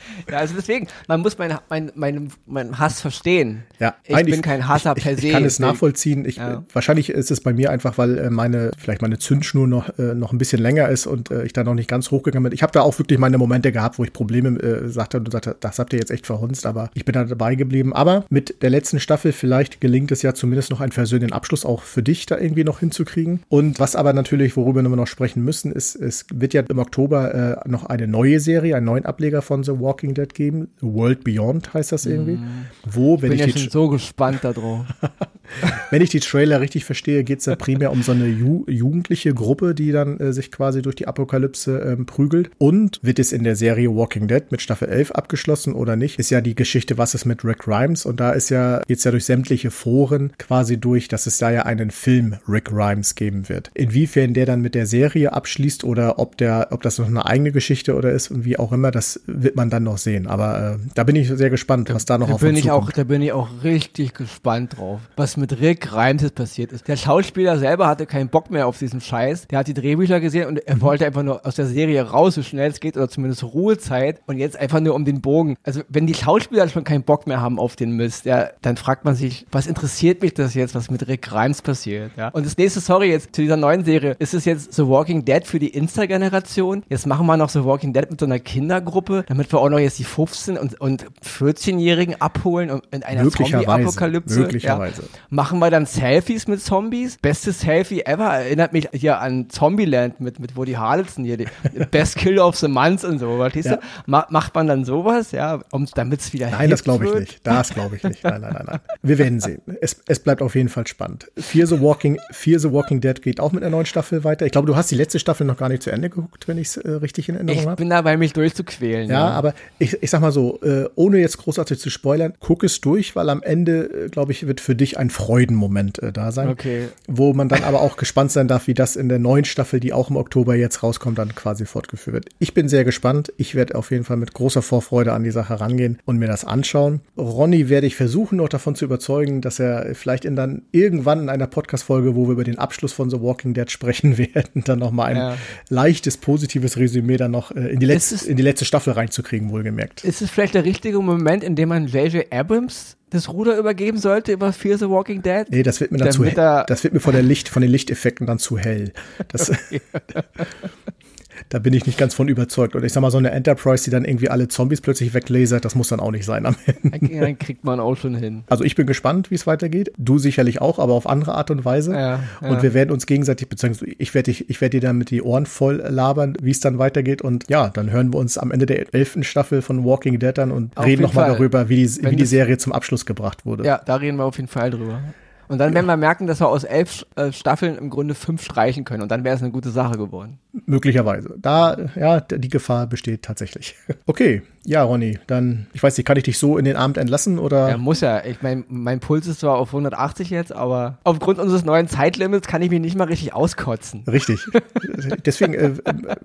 Ja, 0.32 0.40
also 0.40 0.56
deswegen, 0.56 0.88
man 1.08 1.22
muss 1.22 1.38
meinen 1.38 1.58
mein, 1.70 1.92
mein, 1.96 2.32
mein 2.46 2.80
Hass 2.80 3.02
verstehen. 3.02 3.64
Ja, 3.80 3.96
ich 4.04 4.26
bin 4.26 4.42
kein 4.42 4.68
Hasser 4.68 4.94
ich, 4.98 5.04
per 5.04 5.16
se. 5.16 5.28
Ich 5.28 5.34
kann 5.34 5.46
es 5.46 5.60
nachvollziehen. 5.60 6.26
Ich, 6.26 6.38
ja. 6.38 6.64
Wahrscheinlich 6.74 7.10
ist 7.10 7.32
es 7.32 7.42
bei 7.42 7.54
mir 7.54 7.70
einfach, 7.70 7.98
weil 7.98 8.18
äh, 8.18 8.30
meine, 8.30 8.72
vielleicht 8.78 9.02
meine 9.02 9.20
Zündschnur 9.20 9.68
noch, 9.68 9.98
äh, 10.00 10.16
noch 10.16 10.32
ein 10.32 10.38
bisschen 10.38 10.62
länger 10.62 10.90
ist 10.90 11.06
und 11.06 11.32
äh, 11.32 11.44
ich 11.44 11.54
da 11.54 11.64
noch 11.64 11.76
nicht 11.76 11.90
ganz 11.90 12.12
hochgegangen 12.12 12.44
bin. 12.44 12.54
Ich 12.54 12.64
habe 12.64 12.72
da 12.72 12.82
auch 12.82 12.98
wirklich 12.98 13.20
meine 13.20 13.38
Momente 13.38 13.72
gehabt, 13.72 14.00
wo 14.00 14.04
ich 14.04 14.14
Probleme 14.14 14.60
äh, 14.60 14.90
sagte 14.90 15.18
und 15.18 15.32
sagte, 15.32 15.56
das 15.60 15.80
habt 15.80 15.94
ihr 15.94 16.00
jetzt 16.00 16.12
echt 16.12 16.26
verhunzt, 16.26 16.66
aber 16.66 16.90
ich 16.94 17.06
bin 17.06 17.14
da 17.14 17.24
dabei 17.24 17.56
geblieben. 17.56 17.94
Aber 17.94 18.26
mit 18.30 18.62
der 18.62 18.70
letzten 18.70 19.00
Staffel 19.00 19.32
vielleicht 19.32 19.82
gelingt 19.82 20.12
es 20.12 20.22
ja 20.22 20.34
zumindest 20.34 20.72
noch 20.72 20.82
einen 20.82 20.92
versöhnlichen 20.92 21.34
Abschluss 21.34 21.66
auch 21.66 21.82
für 21.84 22.04
dich 22.04 22.26
da 22.26 22.38
irgendwie 22.38 22.64
noch 22.64 22.80
hinzukriegen. 22.80 23.44
Und 23.50 23.80
was 23.80 23.96
aber 23.96 24.14
natürlich, 24.14 24.56
worüber 24.58 24.82
wir 24.82 24.96
noch 24.96 25.08
sprechen 25.08 25.44
müssen, 25.44 25.72
ist, 25.72 25.96
es 25.96 26.26
wird 26.34 26.54
ja 26.54 26.62
im 26.62 26.80
Oktober 26.80 27.62
äh, 27.66 27.70
noch 27.70 27.86
eine 27.86 28.08
neue 28.08 28.40
Serie, 28.40 28.76
einen 28.76 28.86
neuen 28.86 29.06
Ableger 29.06 29.42
von 29.42 29.64
The 29.64 29.80
Walking 29.80 29.95
Dead 30.04 30.34
geben. 30.34 30.70
World 30.82 31.24
Beyond 31.24 31.74
heißt 31.74 31.92
das 31.92 32.06
irgendwie. 32.06 32.36
Mm. 32.36 32.66
Wo, 32.86 33.22
wenn 33.22 33.30
bin 33.30 33.40
ich 33.40 33.56
ja 33.56 33.62
schon 33.62 33.70
so 33.70 33.90
gespannt 33.90 34.44
darauf. 34.44 34.86
wenn 35.92 36.02
ich 36.02 36.10
die 36.10 36.20
Trailer 36.20 36.62
richtig 36.62 36.86
verstehe, 36.86 37.24
geht 37.24 37.40
es 37.40 37.46
ja 37.46 37.56
primär 37.56 37.92
um 37.92 38.04
so 38.04 38.12
eine 38.12 38.28
Ju 38.28 38.66
jugendliche 38.68 39.34
Gruppe, 39.34 39.76
die 39.76 39.92
dann 39.92 40.20
äh, 40.20 40.34
sich 40.34 40.52
quasi 40.52 40.82
durch 40.82 40.96
die 40.96 41.08
Apokalypse 41.08 41.80
ähm, 41.80 42.06
prügelt. 42.06 42.52
Und 42.58 43.00
wird 43.02 43.20
es 43.20 43.32
in 43.32 43.44
der 43.44 43.56
Serie 43.56 43.94
Walking 43.96 44.28
Dead 44.28 44.44
mit 44.52 44.62
Staffel 44.62 44.90
11 44.90 45.12
abgeschlossen 45.12 45.74
oder 45.74 45.96
nicht? 45.96 46.20
Ist 46.20 46.30
ja 46.30 46.42
die 46.42 46.56
Geschichte, 46.56 46.98
was 46.98 47.14
ist 47.14 47.26
mit 47.26 47.44
Rick 47.44 47.60
Grimes? 47.60 48.06
Und 48.06 48.20
da 48.20 48.32
ist 48.32 48.50
ja, 48.50 48.82
geht's 48.88 49.04
ja 49.04 49.12
durch 49.12 49.26
sämtliche 49.26 49.72
Foren 49.72 50.34
quasi 50.38 50.78
durch, 50.78 51.08
dass 51.08 51.28
es 51.28 51.38
da 51.38 51.52
ja 51.52 51.64
einen 51.64 51.92
Film 51.92 52.36
Rick 52.48 52.66
Grimes 52.66 53.16
geben 53.16 53.50
wird. 53.50 53.72
Inwiefern 53.74 54.34
der 54.34 54.46
dann 54.46 54.62
mit 54.62 54.76
der 54.76 54.86
Serie 54.86 55.34
abschließt 55.34 55.84
oder 55.84 56.20
ob 56.20 56.38
der, 56.38 56.68
ob 56.72 56.82
das 56.82 57.00
noch 57.00 57.08
eine 57.08 57.26
eigene 57.26 57.52
Geschichte 57.52 57.96
oder 57.96 58.12
ist 58.12 58.32
und 58.32 58.46
wie 58.46 58.58
auch 58.58 58.72
immer, 58.72 58.92
das 58.92 59.22
wird 59.26 59.56
man 59.56 59.70
dann 59.70 59.84
noch 59.84 59.98
sehen. 59.98 60.28
Aber 60.28 60.78
äh, 60.80 60.90
da 60.94 61.04
bin 61.04 61.16
ich 61.16 61.28
sehr 61.28 61.50
gespannt, 61.50 61.94
was 61.94 62.06
da 62.06 62.18
noch 62.18 62.28
da 62.28 62.34
auf 62.36 62.42
bin 62.42 62.50
uns 62.50 62.60
ich 62.60 62.72
auch, 62.72 62.92
Da 62.92 63.04
bin 63.04 63.22
ich 63.22 63.32
auch 63.32 63.64
richtig 63.64 64.14
gespannt 64.14 64.78
drauf, 64.78 65.00
was 65.16 65.35
mit 65.38 65.60
Rick 65.60 65.94
Reims 65.94 66.30
passiert 66.32 66.72
ist. 66.72 66.88
Der 66.88 66.98
Schauspieler 66.98 67.58
selber 67.58 67.88
hatte 67.88 68.06
keinen 68.06 68.30
Bock 68.30 68.50
mehr 68.50 68.68
auf 68.68 68.78
diesen 68.78 69.02
Scheiß. 69.02 69.48
Der 69.48 69.60
hat 69.60 69.68
die 69.68 69.74
Drehbücher 69.74 70.20
gesehen 70.20 70.48
und 70.48 70.58
er 70.60 70.76
mhm. 70.76 70.82
wollte 70.82 71.06
einfach 71.06 71.24
nur 71.24 71.46
aus 71.46 71.56
der 71.56 71.66
Serie 71.66 72.02
raus, 72.02 72.36
so 72.36 72.44
schnell 72.44 72.72
es 72.72 72.80
geht, 72.80 72.98
oder 72.98 73.10
zumindest 73.10 73.44
Ruhezeit 73.44 74.22
und 74.26 74.38
jetzt 74.38 74.58
einfach 74.58 74.80
nur 74.80 74.96
um 74.96 75.06
den 75.06 75.22
Bogen. 75.22 75.58
Also 75.64 75.82
wenn 75.90 76.08
die 76.08 76.14
Schauspieler 76.14 76.68
schon 76.70 76.84
keinen 76.84 77.04
Bock 77.04 77.28
mehr 77.28 77.42
haben 77.42 77.60
auf 77.60 77.76
den 77.76 77.92
Mist, 77.92 78.26
ja, 78.26 78.50
dann 78.62 78.78
fragt 78.78 79.06
man 79.06 79.16
sich, 79.16 79.46
was 79.52 79.68
interessiert 79.68 80.22
mich 80.22 80.34
das 80.34 80.54
jetzt, 80.54 80.76
was 80.76 80.90
mit 80.90 81.08
Rick 81.08 81.32
Reims 81.32 81.62
passiert, 81.62 82.12
ja. 82.18 82.30
Und 82.30 82.46
das 82.46 82.58
nächste, 82.58 82.80
sorry, 82.80 83.10
jetzt 83.10 83.36
zu 83.36 83.42
dieser 83.42 83.58
neuen 83.58 83.86
Serie, 83.86 84.16
ist 84.20 84.34
es 84.34 84.46
jetzt 84.46 84.74
The 84.74 84.88
Walking 84.88 85.26
Dead 85.26 85.46
für 85.46 85.60
die 85.60 85.70
Insta-Generation? 85.70 86.84
Jetzt 86.90 87.08
machen 87.08 87.26
wir 87.26 87.38
noch 87.38 87.50
The 87.50 87.64
Walking 87.64 87.94
Dead 87.94 88.10
mit 88.10 88.20
so 88.20 88.26
einer 88.26 88.40
Kindergruppe, 88.40 89.24
damit 89.28 89.52
wir 89.52 89.60
auch 89.60 89.70
noch 89.70 89.80
jetzt 89.80 90.00
die 90.00 90.04
15 90.04 90.58
und, 90.58 90.80
und 90.80 91.06
14-Jährigen 91.24 92.22
abholen 92.22 92.72
und 92.72 92.86
in 92.92 93.04
einer 93.04 93.30
Zombie-Apokalypse. 93.30 94.40
Möglicherweise. 94.40 95.02
Ja. 95.02 95.08
Machen 95.30 95.60
wir 95.60 95.70
dann 95.70 95.86
Selfies 95.86 96.48
mit 96.48 96.62
Zombies? 96.62 97.18
Bestes 97.22 97.62
Selfie 97.62 98.06
ever. 98.06 98.26
Erinnert 98.26 98.74
mich 98.74 98.90
hier 98.94 99.20
an 99.20 99.50
Zombieland 99.50 100.20
mit, 100.20 100.40
mit 100.40 100.56
Woody 100.56 100.74
Harrelson 100.74 101.24
hier. 101.24 101.38
Die 101.38 101.48
Best 101.92 102.18
Kill 102.18 102.40
of 102.40 102.56
the 102.56 102.68
Month 102.68 103.04
und 103.04 103.20
so. 103.20 103.38
Verstehst 103.38 103.70
ja. 103.70 103.80
Ma 104.06 104.26
macht 104.30 104.56
man 104.56 104.68
dann 104.68 104.86
sowas, 104.86 105.32
ja, 105.32 105.60
um, 105.72 105.86
damit 105.94 106.22
es 106.22 106.34
wieder 106.34 106.50
Nein, 106.50 106.70
das 106.70 106.84
glaube 106.84 107.06
ich 107.06 107.14
nicht. 107.14 107.40
Das 107.44 107.74
glaube 107.74 107.96
ich 107.96 108.04
nicht. 108.04 108.24
Nein, 108.24 108.42
nein, 108.42 108.54
nein, 108.54 108.66
nein. 108.66 108.80
Wir 109.02 109.18
werden 109.18 109.40
sehen. 109.40 109.62
Es, 109.82 110.02
es 110.08 110.20
bleibt 110.20 110.42
auf 110.42 110.56
jeden 110.56 110.70
Fall 110.70 110.88
spannend. 110.88 111.32
Fear 111.38 111.68
the 111.68 111.82
Walking, 111.82 112.20
Fear 112.32 112.60
the 112.60 112.72
Walking 112.72 113.02
Dead 113.02 113.22
geht 113.22 113.40
auch 113.40 113.52
mit 113.52 113.64
einer 113.64 113.72
neuen 113.72 113.86
Staffel 113.86 114.24
weiter. 114.24 114.46
Ich 114.46 114.52
glaube, 114.52 114.68
du 114.68 114.76
hast 114.76 114.92
die 114.92 114.96
letzte 114.96 115.20
Staffel 115.20 115.46
noch 115.46 115.58
gar 115.58 115.70
nicht 115.70 115.84
zu 115.84 115.92
Ende 115.92 116.10
geguckt, 116.10 116.48
wenn 116.48 116.58
ich 116.58 116.68
es 116.68 116.78
äh, 116.78 116.90
richtig 116.92 117.30
in 117.30 117.36
Erinnerung 117.36 117.62
habe. 117.62 117.72
Ich 117.72 117.78
bin 117.78 117.90
dabei, 117.90 118.18
mich 118.18 118.34
durchzuquälen. 118.34 119.10
Ja, 119.10 119.28
ja. 119.28 119.30
aber 119.30 119.54
ich, 119.80 120.02
ich 120.02 120.10
sag 120.10 120.22
mal 120.22 120.32
so, 120.32 120.60
äh, 120.62 120.86
ohne 120.96 121.18
jetzt 121.18 121.38
großartig 121.38 121.80
zu 121.80 121.90
spoilern, 121.90 122.34
guck 122.40 122.64
es 122.64 122.82
durch, 122.82 123.16
weil 123.16 123.30
am 123.30 123.42
Ende, 123.42 124.06
äh, 124.06 124.10
glaube 124.10 124.32
ich, 124.32 124.48
wird 124.48 124.62
für 124.62 124.76
dich 124.76 124.98
ein 124.98 125.10
Freudenmoment 125.16 126.00
äh, 126.04 126.12
da 126.12 126.34
sein. 126.34 126.50
Okay. 126.50 126.90
Wo 127.08 127.34
man 127.34 127.48
dann 127.48 127.64
aber 127.64 127.82
auch 127.82 127.96
gespannt 127.96 128.32
sein 128.32 128.50
darf, 128.50 128.68
wie 128.68 128.74
das 128.74 128.98
in 128.98 129.08
der 129.08 129.18
neuen 129.18 129.46
Staffel, 129.46 129.80
die 129.80 129.94
auch 129.94 130.10
im 130.10 130.18
Oktober 130.18 130.56
jetzt 130.56 130.84
rauskommt, 130.84 131.18
dann 131.18 131.34
quasi 131.34 131.66
fortgeführt 131.66 132.14
wird. 132.14 132.30
Ich 132.40 132.54
bin 132.54 132.68
sehr 132.68 132.84
gespannt. 132.84 133.32
Ich 133.38 133.56
werde 133.56 133.76
auf 133.76 133.92
jeden 133.92 134.04
Fall 134.04 134.18
mit 134.18 134.34
großer 134.34 134.62
Vorfreude 134.62 135.14
an 135.14 135.24
die 135.24 135.32
Sache 135.32 135.60
rangehen 135.62 136.00
und 136.06 136.18
mir 136.18 136.28
das 136.28 136.44
anschauen. 136.44 137.00
Ronny 137.18 137.70
werde 137.70 137.88
ich 137.88 137.96
versuchen, 137.96 138.38
noch 138.38 138.50
davon 138.50 138.76
zu 138.76 138.84
überzeugen, 138.84 139.40
dass 139.40 139.58
er 139.60 139.96
vielleicht 139.96 140.26
in 140.26 140.36
dann 140.36 140.64
irgendwann 140.72 141.22
in 141.22 141.30
einer 141.30 141.48
Podcast-Folge, 141.48 142.14
wo 142.16 142.28
wir 142.28 142.34
über 142.34 142.44
den 142.44 142.60
Abschluss 142.60 142.92
von 142.92 143.10
The 143.10 143.22
Walking 143.22 143.54
Dead 143.54 143.72
sprechen 143.72 144.18
werden, 144.18 144.64
dann 144.66 144.80
noch 144.80 144.92
mal 144.92 145.06
ein 145.06 145.18
ja. 145.18 145.38
leichtes, 145.70 146.18
positives 146.18 146.78
Resümee 146.78 147.16
dann 147.16 147.32
noch 147.32 147.52
äh, 147.52 147.70
in, 147.70 147.80
die 147.80 147.86
letzte, 147.86 148.30
in 148.30 148.36
die 148.36 148.44
letzte 148.44 148.66
Staffel 148.66 148.94
reinzukriegen, 148.94 149.50
wohlgemerkt. 149.50 150.04
Ist 150.04 150.22
es 150.22 150.30
vielleicht 150.30 150.56
der 150.56 150.66
richtige 150.66 151.00
Moment, 151.00 151.42
in 151.44 151.56
dem 151.56 151.70
man 151.70 151.88
J.J. 151.88 152.32
Abrams 152.34 152.98
das 153.16 153.30
Ruder 153.30 153.58
übergeben 153.58 153.98
sollte 153.98 154.32
über 154.32 154.54
Fear 154.54 154.78
the 154.78 154.90
Walking 154.90 155.22
Dead? 155.22 155.46
Nee, 155.50 155.64
das 155.64 155.80
wird 155.80 155.92
mir 155.92 155.98
dann 155.98 156.12
zu 156.12 156.24
hell. 156.24 156.64
Das 156.68 156.84
wird 156.84 156.94
mir 156.94 157.00
von 157.00 157.14
der 157.14 157.24
Licht, 157.24 157.50
von 157.50 157.62
den 157.62 157.72
Lichteffekten 157.72 158.28
dann 158.28 158.40
zu 158.40 158.58
hell. 158.58 158.94
Das, 159.28 159.52
da 161.50 161.60
bin 161.60 161.74
ich 161.74 161.86
nicht 161.86 161.98
ganz 161.98 162.14
von 162.14 162.28
überzeugt. 162.28 162.76
Und 162.76 162.84
ich 162.84 162.94
sag 162.94 163.02
mal, 163.02 163.12
so 163.12 163.18
eine 163.18 163.32
Enterprise, 163.32 163.84
die 163.84 163.90
dann 163.90 164.06
irgendwie 164.06 164.30
alle 164.30 164.48
Zombies 164.48 164.82
plötzlich 164.82 165.14
weglasert, 165.14 165.66
das 165.66 165.76
muss 165.76 165.90
dann 165.90 166.00
auch 166.00 166.12
nicht 166.12 166.26
sein 166.26 166.46
am 166.46 166.56
Ende. 166.66 167.20
Dann 167.20 167.38
kriegt 167.38 167.64
man 167.64 167.80
auch 167.80 167.96
schon 167.96 168.16
hin. 168.16 168.44
Also 168.48 168.64
ich 168.64 168.76
bin 168.76 168.88
gespannt, 168.88 169.32
wie 169.32 169.36
es 169.36 169.48
weitergeht. 169.48 169.92
Du 169.98 170.18
sicherlich 170.18 170.62
auch, 170.62 170.80
aber 170.80 170.94
auf 170.94 171.08
andere 171.08 171.36
Art 171.36 171.52
und 171.52 171.66
Weise. 171.66 171.94
Ja, 171.94 172.20
ja. 172.42 172.50
Und 172.50 172.64
wir 172.64 172.74
werden 172.74 172.92
uns 172.92 173.06
gegenseitig, 173.06 173.50
beziehungsweise 173.50 173.92
ich 173.98 174.14
werde 174.14 174.32
dich, 174.32 174.50
ich 174.50 174.62
werde 174.62 174.80
dir 174.80 174.88
dann 174.88 174.98
mit 174.98 175.10
die 175.10 175.22
Ohren 175.22 175.46
voll 175.46 175.76
labern, 175.78 176.38
wie 176.42 176.52
es 176.52 176.60
dann 176.60 176.78
weitergeht. 176.78 177.22
Und 177.22 177.46
ja, 177.50 177.70
dann 177.70 177.92
hören 177.92 178.14
wir 178.14 178.20
uns 178.20 178.38
am 178.38 178.52
Ende 178.52 178.66
der 178.66 178.94
elften 178.94 179.24
Staffel 179.24 179.62
von 179.62 179.86
Walking 179.86 180.20
Dead 180.20 180.38
dann 180.38 180.52
und 180.52 180.78
auf 180.78 180.86
reden 180.86 181.02
nochmal 181.02 181.30
darüber, 181.30 181.70
wie 181.70 181.86
die, 181.86 182.10
wie 182.10 182.16
die 182.16 182.26
Serie 182.26 182.58
zum 182.58 182.74
Abschluss 182.74 183.06
gebracht 183.06 183.46
wurde. 183.46 183.66
Ja, 183.66 183.82
da 183.86 183.96
reden 183.96 184.18
wir 184.18 184.26
auf 184.26 184.38
jeden 184.38 184.50
Fall 184.50 184.72
drüber. 184.72 185.02
Und 185.48 185.60
dann 185.60 185.74
werden 185.74 185.86
wir 185.86 185.98
merken, 185.98 186.28
dass 186.28 186.40
wir 186.40 186.48
aus 186.48 186.64
elf 186.64 187.06
äh, 187.16 187.32
Staffeln 187.32 187.78
im 187.78 187.90
Grunde 187.90 188.16
fünf 188.16 188.44
streichen 188.44 188.84
können 188.84 189.04
und 189.04 189.10
dann 189.12 189.24
wäre 189.24 189.36
es 189.36 189.42
eine 189.42 189.52
gute 189.52 189.70
Sache 189.70 189.98
geworden. 189.98 190.40
Möglicherweise. 190.66 191.36
Da, 191.38 191.78
ja, 191.96 192.20
die 192.20 192.50
Gefahr 192.50 192.88
besteht 192.88 193.24
tatsächlich. 193.24 193.76
Okay, 194.08 194.44
ja, 194.68 194.84
Ronny, 194.84 195.20
dann, 195.28 195.68
ich 195.74 195.84
weiß 195.84 195.96
nicht, 195.96 196.08
kann 196.08 196.18
ich 196.18 196.24
dich 196.24 196.40
so 196.40 196.58
in 196.58 196.66
den 196.66 196.76
Abend 196.76 196.98
entlassen 196.98 197.38
oder? 197.38 197.70
Ja, 197.70 197.78
muss 197.78 198.02
ja. 198.02 198.26
Ich 198.26 198.42
mein, 198.42 198.66
mein 198.68 199.00
Puls 199.00 199.28
ist 199.28 199.42
zwar 199.42 199.58
auf 199.58 199.70
180 199.70 200.32
jetzt, 200.32 200.52
aber 200.52 200.98
aufgrund 201.04 201.38
unseres 201.38 201.64
neuen 201.64 201.88
Zeitlimits 201.88 202.48
kann 202.48 202.64
ich 202.64 202.72
mich 202.72 202.80
nicht 202.80 202.98
mal 202.98 203.06
richtig 203.06 203.34
auskotzen. 203.34 204.04
Richtig. 204.08 204.40
Deswegen, 205.26 205.54
äh, 205.54 205.68
äh, 205.68 206.16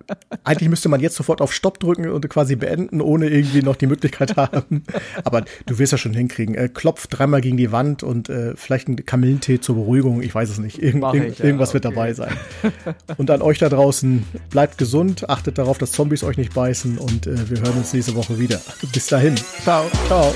eigentlich 0.43 0.69
müsste 0.69 0.89
man 0.89 1.01
jetzt 1.01 1.15
sofort 1.15 1.39
auf 1.39 1.53
Stopp 1.53 1.79
drücken 1.79 2.09
und 2.09 2.27
quasi 2.29 2.55
beenden, 2.55 2.99
ohne 3.01 3.29
irgendwie 3.29 3.61
noch 3.61 3.75
die 3.75 3.87
Möglichkeit 3.87 4.35
haben. 4.37 4.83
Aber 5.23 5.43
du 5.67 5.77
wirst 5.77 5.91
ja 5.91 5.99
schon 5.99 6.13
hinkriegen. 6.13 6.55
Äh, 6.55 6.69
klopf 6.69 7.05
dreimal 7.07 7.41
gegen 7.41 7.57
die 7.57 7.71
Wand 7.71 8.01
und 8.01 8.29
äh, 8.29 8.55
vielleicht 8.55 8.87
ein 8.87 9.05
Kamillentee 9.05 9.59
zur 9.61 9.75
Beruhigung. 9.75 10.23
Ich 10.23 10.33
weiß 10.33 10.49
es 10.49 10.57
nicht. 10.57 10.81
Irgend, 10.81 11.03
ich, 11.13 11.39
ja, 11.39 11.45
irgendwas 11.45 11.69
okay. 11.69 11.73
wird 11.75 11.85
dabei 11.85 12.13
sein. 12.13 12.33
Und 13.17 13.29
an 13.29 13.43
euch 13.43 13.59
da 13.59 13.69
draußen, 13.69 14.25
bleibt 14.49 14.79
gesund, 14.79 15.29
achtet 15.29 15.59
darauf, 15.59 15.77
dass 15.77 15.91
Zombies 15.91 16.23
euch 16.23 16.37
nicht 16.37 16.55
beißen 16.55 16.97
und 16.97 17.27
äh, 17.27 17.49
wir 17.49 17.61
hören 17.61 17.77
uns 17.77 17.93
nächste 17.93 18.15
Woche 18.31 18.39
wieder. 18.39 18.61
Bis 18.93 19.07
dahin. 19.07 19.35
Ciao. 19.63 19.89
Ciao. 20.07 20.33